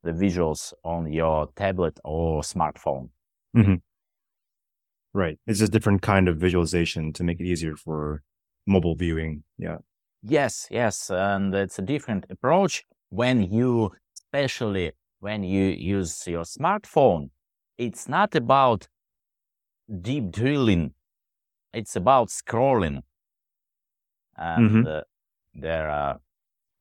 the 0.06 0.12
visuals 0.12 0.72
on 0.84 1.12
your 1.12 1.50
tablet 1.56 2.00
or 2.04 2.42
smartphone. 2.42 3.10
Mm-hmm. 3.58 3.76
Right. 5.14 5.40
It's 5.48 5.62
a 5.62 5.68
different 5.68 6.02
kind 6.02 6.28
of 6.28 6.38
visualization 6.38 7.12
to 7.14 7.24
make 7.24 7.40
it 7.40 7.46
easier 7.46 7.76
for 7.76 8.22
mobile 8.68 8.96
viewing. 8.96 9.44
Yeah. 9.58 9.78
Yes, 10.22 10.68
yes. 10.70 11.10
And 11.10 11.54
it's 11.54 11.80
a 11.80 11.82
different 11.82 12.26
approach 12.30 12.84
when 13.10 13.44
you, 13.52 13.92
especially 14.18 14.92
when 15.20 15.44
you 15.44 15.66
use 15.66 16.28
your 16.28 16.44
smartphone. 16.44 17.30
It's 17.78 18.08
not 18.08 18.36
about 18.36 18.88
deep 20.02 20.32
drilling, 20.32 20.94
it's 21.74 21.96
about 21.96 22.30
scrolling. 22.30 23.02
And 24.38 24.70
mm-hmm. 24.70 24.88
uh, 24.88 25.02
there 25.54 25.90
are 25.90 26.20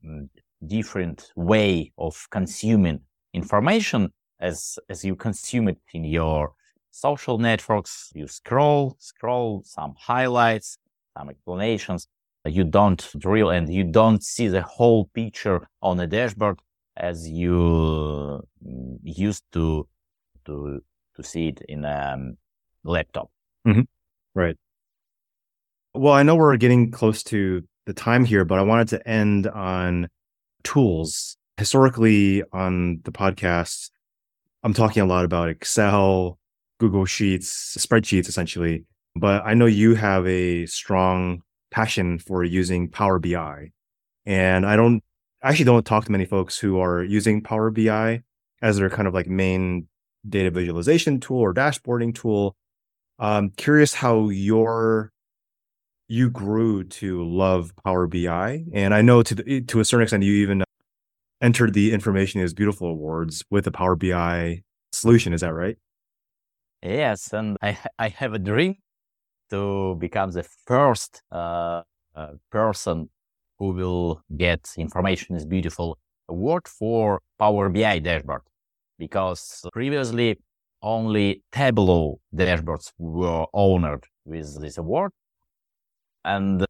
mm, 0.05 0.29
different 0.67 1.31
way 1.37 1.93
of 1.99 2.27
consuming 2.31 3.01
information 3.35 4.13
as 4.41 4.79
as 4.89 5.05
you 5.05 5.17
consume 5.17 5.69
it 5.69 5.79
in 5.93 6.05
your 6.05 6.53
social 6.91 7.39
networks. 7.39 8.11
You 8.15 8.29
scroll, 8.29 8.97
scroll 8.99 9.63
some 9.65 9.95
highlights, 9.99 10.79
some 11.17 11.29
explanations. 11.29 12.09
You 12.47 12.65
don't 12.65 13.03
drill 13.19 13.51
and 13.51 13.73
you 13.73 13.85
don't 13.85 14.23
see 14.23 14.49
the 14.49 14.63
whole 14.63 15.07
picture 15.15 15.67
on 15.83 15.99
a 15.99 16.07
dashboard 16.07 16.59
as 16.97 17.29
you 17.29 18.43
mm, 18.65 18.99
used 19.03 19.45
to 19.53 19.89
to 20.45 20.81
to 21.17 21.23
see 21.23 21.49
it 21.49 21.63
in 21.69 21.85
a 21.85 22.13
um, 22.15 22.37
laptop. 22.85 23.31
Mm-hmm. 23.67 23.83
Right. 24.35 24.57
Well, 25.95 26.13
I 26.13 26.23
know 26.23 26.37
we're 26.37 26.57
getting 26.57 26.91
close 26.91 27.23
to 27.25 27.63
the 27.87 27.95
time 27.95 28.25
here, 28.25 28.45
but 28.45 28.59
I 28.59 28.63
wanted 28.63 28.89
to 28.89 29.09
end 29.09 29.47
on 29.47 30.09
tools. 30.65 31.37
Historically, 31.57 32.43
on 32.53 33.01
the 33.05 33.13
podcast, 33.13 33.91
I'm 34.63 34.75
talking 34.75 35.03
a 35.03 35.07
lot 35.07 35.25
about 35.25 35.49
Excel, 35.49 36.39
Google 36.81 37.05
Sheets, 37.05 37.77
spreadsheets, 37.79 38.29
essentially. 38.29 38.85
But 39.15 39.43
I 39.45 39.55
know 39.55 39.67
you 39.67 39.95
have 39.95 40.27
a 40.27 40.67
strong 40.67 41.43
passion 41.71 42.19
for 42.19 42.43
using 42.43 42.89
Power 42.89 43.19
BI. 43.19 43.71
And 44.27 44.67
I 44.67 44.77
don't 44.77 45.03
actually 45.43 45.67
don't 45.67 45.85
talk 45.85 46.07
to 46.07 46.13
many 46.13 46.25
folks 46.25 46.59
who 46.59 46.81
are 46.81 47.05
using 47.05 47.43
Power 47.43 47.71
BI 47.71 48.23
as 48.63 48.79
their 48.79 48.91
kind 48.91 49.07
of 49.07 49.15
like 49.15 49.29
main 49.29 49.87
data 50.29 50.51
visualization 50.51 51.21
tool 51.21 51.39
or 51.39 51.55
dashboarding 51.55 52.15
tool. 52.15 52.57
I'm 53.19 53.51
curious 53.51 53.95
how 53.95 54.29
your 54.31 55.13
you 56.09 56.31
grew 56.31 56.85
to 56.85 57.25
love 57.25 57.73
Power 57.85 58.07
BI, 58.07 58.65
and 58.73 58.95
I 58.95 59.03
know 59.03 59.23
to 59.23 59.35
the, 59.35 59.61
to 59.63 59.81
a 59.81 59.85
certain 59.85 60.03
extent 60.03 60.23
you 60.23 60.35
even 60.35 60.65
entered 61.45 61.75
the 61.75 61.93
Information 61.93 62.41
is 62.41 62.55
Beautiful 62.55 62.89
awards 62.89 63.45
with 63.51 63.67
a 63.67 63.71
Power 63.71 63.97
BI 63.97 64.63
solution. 64.93 65.35
Is 65.35 65.43
that 65.43 65.53
right? 65.53 65.77
Yes, 66.83 67.33
and 67.33 67.57
I 67.63 67.77
I 67.99 68.09
have 68.09 68.33
a 68.33 68.39
dream 68.39 68.77
to 69.51 69.97
become 69.97 70.31
the 70.31 70.47
first 70.67 71.23
uh, 71.31 71.83
uh, 72.17 72.33
person 72.51 73.11
who 73.59 73.69
will 73.73 74.23
get 74.37 74.61
Information 74.79 75.37
is 75.37 75.45
Beautiful 75.45 75.99
award 76.29 76.67
for 76.67 77.21
Power 77.39 77.69
BI 77.69 77.99
dashboard, 77.99 78.43
because 78.99 79.67
previously 79.73 80.39
only 80.81 81.43
Tableau 81.53 82.21
dashboards 82.35 82.91
were 82.99 83.47
honored 83.53 84.05
with 84.25 84.61
this 84.63 84.79
award, 84.79 85.13
and 86.25 86.65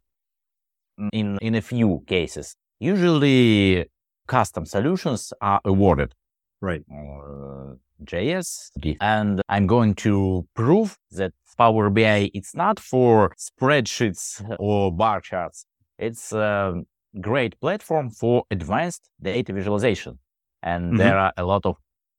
in 1.13 1.37
in 1.41 1.55
a 1.55 1.61
few 1.61 2.03
cases, 2.07 2.55
usually 2.79 3.85
custom 4.27 4.65
solutions 4.65 5.33
are 5.41 5.61
awarded. 5.65 6.13
Right. 6.61 6.83
Uh, 6.91 7.75
JS, 8.03 8.71
and 8.99 9.41
I'm 9.47 9.67
going 9.67 9.95
to 9.95 10.47
prove 10.53 10.97
that 11.11 11.33
Power 11.57 11.89
BI 11.89 12.29
it's 12.33 12.53
not 12.53 12.79
for 12.79 13.33
spreadsheets 13.37 14.43
or 14.59 14.91
bar 14.91 15.21
charts. 15.21 15.65
It's 15.97 16.33
a 16.33 16.81
great 17.21 17.59
platform 17.61 18.09
for 18.09 18.43
advanced 18.51 19.09
data 19.21 19.53
visualization, 19.53 20.19
and 20.61 20.85
mm-hmm. 20.85 20.97
there 20.97 21.17
are 21.17 21.31
a 21.37 21.45
lot 21.45 21.65
of 21.65 21.77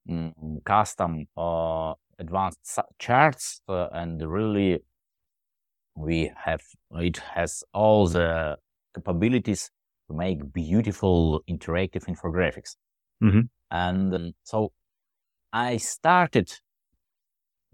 mm, 0.09 0.33
custom 0.65 1.27
uh, 1.37 1.93
advanced 2.19 2.79
charts, 2.99 3.61
uh, 3.69 3.89
and 3.93 4.23
really 4.23 4.81
we 5.95 6.33
have 6.37 6.63
it 6.93 7.19
has 7.35 7.63
all 7.75 8.07
the 8.07 8.57
capabilities 8.95 9.71
to 10.09 10.17
make 10.17 10.53
beautiful 10.53 11.43
interactive 11.49 12.05
infographics. 12.07 12.77
Mm-hmm. 13.23 13.41
And 13.71 14.15
um, 14.15 14.33
so 14.45 14.73
I 15.53 15.79
started 15.79 16.53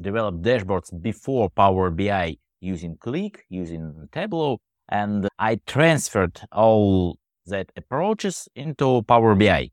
develop 0.00 0.42
dashboards 0.42 0.90
before 1.00 1.48
Power 1.50 1.90
BI 1.90 2.36
using 2.60 2.96
Qlik, 2.96 3.38
using 3.48 4.08
Tableau, 4.12 4.58
and 4.88 5.28
I 5.38 5.60
transferred 5.66 6.40
all 6.52 7.18
that 7.46 7.70
approaches 7.76 8.48
into 8.54 9.02
Power 9.02 9.34
BI, 9.34 9.70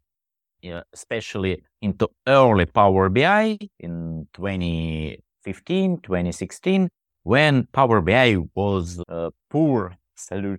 especially 0.94 1.64
into 1.82 2.08
early 2.28 2.66
Power 2.66 3.10
BI 3.10 3.58
in 3.80 4.28
2015, 4.34 6.02
2016, 6.02 6.90
when 7.24 7.68
Power 7.72 8.02
BI 8.02 8.38
was 8.56 9.02
a 9.08 9.32
poor 9.50 9.96
solu- 10.18 10.58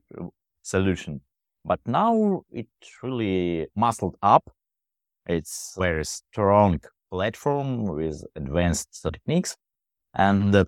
solution. 0.62 1.20
But 1.64 1.80
now 1.86 2.42
it 2.50 2.68
really 3.02 3.68
muscled 3.76 4.16
up. 4.22 4.50
It's 5.26 5.74
very 5.78 6.04
strong 6.04 6.80
platform 7.11 7.84
with 7.84 8.24
advanced 8.34 9.02
techniques. 9.02 9.56
And 10.14 10.54
uh, 10.54 10.64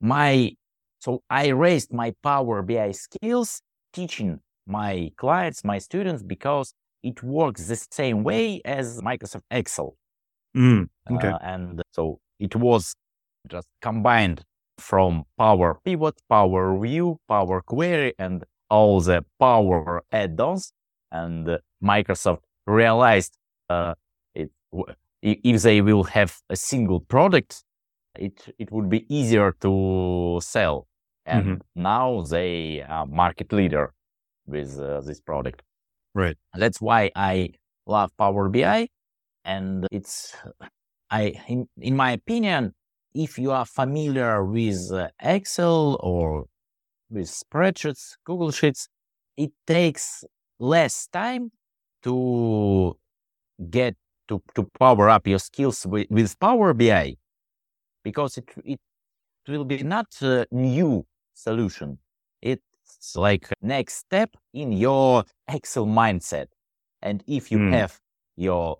my, 0.00 0.52
so 0.98 1.22
I 1.30 1.48
raised 1.48 1.92
my 1.92 2.12
Power 2.22 2.62
BI 2.62 2.92
skills 2.92 3.60
teaching 3.92 4.40
my 4.66 5.10
clients, 5.16 5.64
my 5.64 5.78
students, 5.78 6.22
because 6.22 6.74
it 7.02 7.22
works 7.22 7.66
the 7.66 7.76
same 7.90 8.24
way 8.24 8.60
as 8.64 9.00
Microsoft 9.02 9.42
Excel. 9.50 9.96
Mm, 10.56 10.88
okay. 11.10 11.28
Uh, 11.28 11.38
and 11.42 11.82
so 11.92 12.18
it 12.40 12.56
was 12.56 12.94
just 13.48 13.68
combined 13.82 14.42
from 14.78 15.24
Power 15.38 15.78
Pivot, 15.84 16.14
Power 16.28 16.78
View, 16.80 17.18
Power 17.28 17.62
Query, 17.62 18.14
and 18.18 18.44
all 18.70 19.00
the 19.00 19.24
Power 19.38 20.02
add-ons. 20.12 20.72
And 21.12 21.58
Microsoft 21.82 22.40
realized 22.66 23.36
uh, 23.70 23.94
it, 24.34 24.50
if 25.22 25.62
they 25.62 25.80
will 25.80 26.04
have 26.04 26.38
a 26.50 26.56
single 26.56 27.00
product, 27.00 27.62
it 28.16 28.54
it 28.58 28.70
would 28.70 28.88
be 28.88 29.06
easier 29.14 29.52
to 29.60 30.40
sell. 30.42 30.86
And 31.26 31.44
mm-hmm. 31.44 31.82
now 31.82 32.22
they 32.22 32.82
are 32.86 33.06
market 33.06 33.52
leader 33.52 33.92
with 34.46 34.78
uh, 34.78 35.00
this 35.00 35.20
product. 35.20 35.62
Right. 36.14 36.36
That's 36.54 36.80
why 36.80 37.10
I 37.16 37.50
love 37.86 38.10
Power 38.16 38.48
BI. 38.48 38.88
And 39.44 39.86
it's, 39.90 40.34
I, 41.10 41.34
in, 41.48 41.68
in 41.78 41.96
my 41.96 42.12
opinion, 42.12 42.74
if 43.14 43.38
you 43.38 43.50
are 43.52 43.66
familiar 43.66 44.44
with 44.44 44.90
uh, 44.92 45.08
Excel 45.20 45.98
or 46.00 46.46
with 47.14 47.28
spreadsheets, 47.28 48.16
Google 48.24 48.50
Sheets, 48.50 48.88
it 49.36 49.52
takes 49.66 50.24
less 50.58 51.06
time 51.12 51.52
to 52.02 52.96
get 53.70 53.96
to, 54.28 54.42
to 54.54 54.68
power 54.78 55.08
up 55.08 55.26
your 55.26 55.38
skills 55.38 55.86
with, 55.86 56.06
with 56.10 56.38
Power 56.40 56.74
BI 56.74 57.16
because 58.02 58.38
it, 58.38 58.48
it 58.64 58.78
will 59.48 59.64
be 59.64 59.82
not 59.82 60.06
a 60.22 60.46
new 60.50 61.06
solution. 61.34 61.98
It's 62.42 63.16
like 63.16 63.48
next 63.62 63.94
step 63.96 64.36
in 64.52 64.72
your 64.72 65.24
Excel 65.48 65.86
mindset. 65.86 66.46
And 67.02 67.22
if 67.26 67.52
you 67.52 67.58
Mm. 67.58 67.72
have 67.72 68.00
your 68.36 68.78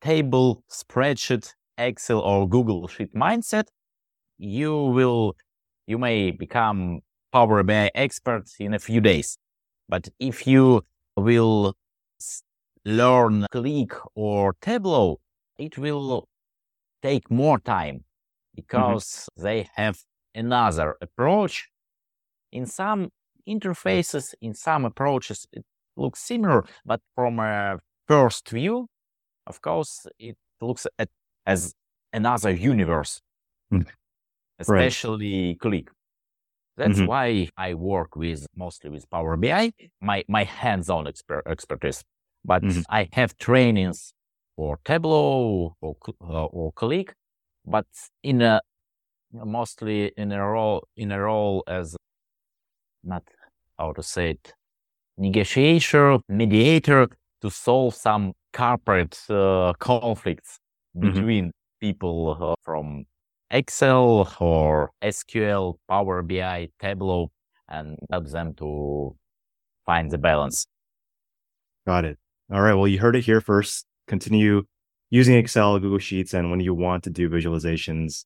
table, 0.00 0.64
spreadsheet, 0.70 1.54
Excel 1.78 2.20
or 2.20 2.48
Google 2.48 2.88
Sheet 2.88 3.14
mindset, 3.14 3.68
you 4.38 4.74
will, 4.76 5.36
you 5.86 5.98
may 5.98 6.30
become 6.30 7.00
Power 7.32 7.62
BI 7.62 7.90
expert 7.94 8.44
in 8.58 8.74
a 8.74 8.78
few 8.78 9.00
days. 9.00 9.38
But 9.88 10.08
if 10.18 10.46
you 10.46 10.84
will 11.16 11.74
s- 12.20 12.42
learn 12.84 13.46
Qlik 13.52 13.92
or 14.14 14.54
Tableau, 14.60 15.20
it 15.58 15.78
will 15.78 16.28
take 17.02 17.30
more 17.30 17.58
time 17.58 18.04
because 18.54 19.28
they 19.36 19.68
have 19.76 19.98
another 20.34 20.96
approach. 21.00 21.68
In 22.52 22.66
some 22.66 23.10
interfaces, 23.48 24.34
in 24.40 24.54
some 24.54 24.84
approaches, 24.84 25.46
it 25.52 25.64
looks 25.96 26.20
similar, 26.20 26.64
but 26.84 27.00
from 27.14 27.38
a 27.38 27.78
first 28.06 28.48
view, 28.50 28.88
of 29.46 29.60
course, 29.60 30.06
it 30.18 30.36
looks 30.60 30.86
at, 30.98 31.08
as 31.46 31.74
another 32.12 32.50
universe, 32.50 33.20
Mm. 33.72 33.86
especially 34.58 35.56
Qlik. 35.56 35.88
That's 36.76 36.98
Mhm. 37.00 37.06
why 37.06 37.48
I 37.56 37.74
work 37.74 38.16
with 38.16 38.46
mostly 38.56 38.90
with 38.90 39.08
Power 39.10 39.36
BI, 39.36 39.72
my, 40.00 40.24
my 40.28 40.44
hands-on 40.44 41.04
exper- 41.06 41.46
expertise. 41.46 42.02
But 42.44 42.62
Mhm. 42.62 42.84
I 42.88 43.08
have 43.12 43.36
trainings 43.38 44.14
for 44.56 44.78
Tableau 44.84 45.76
or, 45.80 45.96
uh, 46.22 46.44
or 46.46 46.72
Qlik, 46.72 47.10
but 47.64 47.86
in 48.22 48.42
a 48.42 48.60
mostly 49.32 50.12
in 50.16 50.32
a 50.32 50.46
role 50.46 50.86
in 50.96 51.12
a 51.12 51.20
role 51.20 51.64
as 51.66 51.96
not 53.04 53.22
how 53.78 53.92
to 53.92 54.02
say 54.02 54.30
it 54.30 54.54
negotiator 55.18 56.18
mediator 56.28 57.08
to 57.40 57.50
solve 57.50 57.94
some 57.94 58.32
corporate 58.52 59.18
uh, 59.30 59.72
conflicts 59.78 60.58
Mhm. 61.02 61.14
between 61.14 61.52
people 61.80 62.36
uh, 62.40 62.54
from 62.64 63.04
excel 63.52 64.28
or 64.40 64.90
sql 65.04 65.76
power 65.88 66.22
bi 66.22 66.68
tableau 66.80 67.30
and 67.68 67.96
help 68.10 68.26
them 68.28 68.54
to 68.54 69.14
find 69.86 70.10
the 70.10 70.18
balance 70.18 70.66
Got 71.86 72.04
it. 72.04 72.18
All 72.52 72.60
right. 72.60 72.74
Well, 72.74 72.86
you 72.88 72.98
heard 72.98 73.16
it 73.16 73.24
here 73.24 73.40
first. 73.40 73.86
Continue 74.06 74.62
using 75.10 75.36
Excel, 75.36 75.78
Google 75.78 75.98
Sheets, 75.98 76.34
and 76.34 76.50
when 76.50 76.60
you 76.60 76.74
want 76.74 77.04
to 77.04 77.10
do 77.10 77.28
visualizations, 77.28 78.24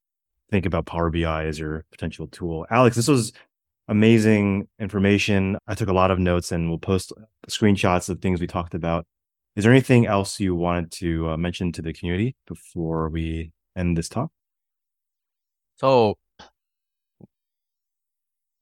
think 0.50 0.66
about 0.66 0.86
Power 0.86 1.10
BI 1.10 1.46
as 1.46 1.58
your 1.58 1.84
potential 1.90 2.26
tool. 2.28 2.66
Alex, 2.70 2.96
this 2.96 3.08
was 3.08 3.32
amazing 3.88 4.68
information. 4.78 5.56
I 5.66 5.74
took 5.74 5.88
a 5.88 5.94
lot 5.94 6.10
of 6.10 6.18
notes 6.18 6.52
and 6.52 6.68
we'll 6.68 6.78
post 6.78 7.12
screenshots 7.48 8.08
of 8.08 8.20
things 8.20 8.40
we 8.40 8.46
talked 8.46 8.74
about. 8.74 9.06
Is 9.54 9.64
there 9.64 9.72
anything 9.72 10.06
else 10.06 10.38
you 10.38 10.54
wanted 10.54 10.90
to 10.92 11.30
uh, 11.30 11.36
mention 11.36 11.72
to 11.72 11.82
the 11.82 11.94
community 11.94 12.36
before 12.46 13.08
we 13.08 13.52
end 13.74 13.96
this 13.96 14.08
talk? 14.08 14.30
So 15.76 16.16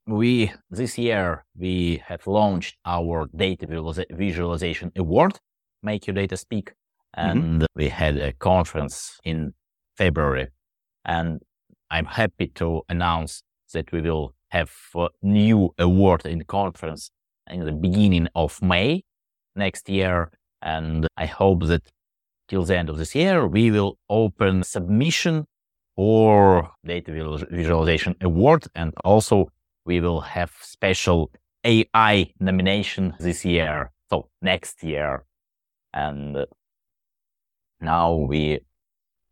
we 0.07 0.53
this 0.71 0.99
year 0.99 1.45
we 1.57 2.03
have 2.07 2.27
launched 2.27 2.77
our 2.85 3.29
data 3.35 3.67
visualization 4.11 4.91
award, 4.97 5.39
Make 5.83 6.07
Your 6.07 6.15
Data 6.15 6.37
Speak, 6.37 6.73
mm-hmm. 7.17 7.31
and 7.31 7.67
we 7.77 7.89
had 7.89 8.17
a 8.17 8.33
conference 8.33 9.19
in 9.25 9.55
February. 9.97 10.49
And 11.05 11.41
I'm 11.91 12.07
happy 12.07 12.49
to 12.57 12.83
announce 12.89 13.43
that 13.73 13.93
we 13.93 14.01
will 14.01 14.35
have 14.49 14.73
a 14.97 15.09
new 15.23 15.73
award 15.79 16.27
in 16.27 16.45
conference 16.45 17.11
in 17.49 17.65
the 17.65 17.73
beginning 17.73 18.29
of 18.35 18.61
May 18.61 19.05
next 19.55 19.89
year. 19.89 20.31
And 20.63 21.07
I 21.17 21.27
hope 21.27 21.67
that 21.67 21.83
till 22.49 22.65
the 22.65 22.77
end 22.77 22.89
of 22.89 22.99
this 22.99 23.15
year, 23.15 23.47
we 23.47 23.71
will 23.71 23.99
open 24.09 24.65
submission 24.65 25.47
for 25.97 26.71
data 26.85 27.13
visualization 27.51 28.15
award. 28.21 28.67
And 28.75 28.93
also 29.05 29.51
we 29.85 30.01
will 30.01 30.21
have 30.21 30.53
special 30.61 31.31
ai 31.65 32.33
nomination 32.41 33.15
this 33.19 33.45
year 33.45 33.91
so 34.11 34.29
next 34.43 34.83
year. 34.83 35.25
And 35.93 36.47
now 37.81 38.15
we 38.15 38.61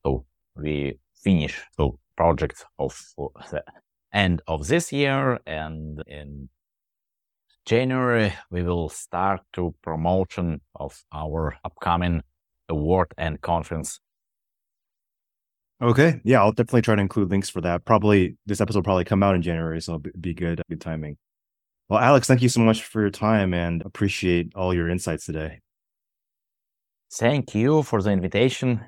so 0.04 0.24
we 0.56 0.98
finish 1.14 1.60
the 1.76 1.90
project 2.16 2.64
of 2.78 2.98
the 3.50 3.62
end 4.12 4.42
of 4.46 4.66
this 4.66 4.92
year. 4.92 5.38
And 5.46 6.02
in 6.06 6.48
january 7.64 8.32
we 8.50 8.62
will 8.62 8.88
start 8.88 9.40
to 9.52 9.72
promotion 9.82 10.60
of 10.74 11.04
our 11.12 11.56
upcoming 11.64 12.22
award 12.68 13.14
and 13.16 13.40
conference 13.40 14.00
Okay. 15.82 16.20
Yeah, 16.22 16.40
I'll 16.40 16.52
definitely 16.52 16.82
try 16.82 16.94
to 16.94 17.00
include 17.00 17.30
links 17.30 17.50
for 17.50 17.60
that. 17.62 17.84
Probably 17.84 18.36
this 18.46 18.60
episode 18.60 18.84
probably 18.84 19.04
come 19.04 19.22
out 19.22 19.34
in 19.34 19.42
January, 19.42 19.82
so 19.82 19.94
it'll 19.96 20.20
be 20.20 20.32
good, 20.32 20.62
good 20.70 20.80
timing. 20.80 21.16
Well, 21.88 21.98
Alex, 21.98 22.28
thank 22.28 22.40
you 22.40 22.48
so 22.48 22.60
much 22.60 22.84
for 22.84 23.00
your 23.00 23.10
time 23.10 23.52
and 23.52 23.82
appreciate 23.82 24.52
all 24.54 24.72
your 24.72 24.88
insights 24.88 25.26
today. 25.26 25.58
thank 27.14 27.54
you 27.54 27.82
for 27.82 28.00
the 28.00 28.10
invitation 28.10 28.80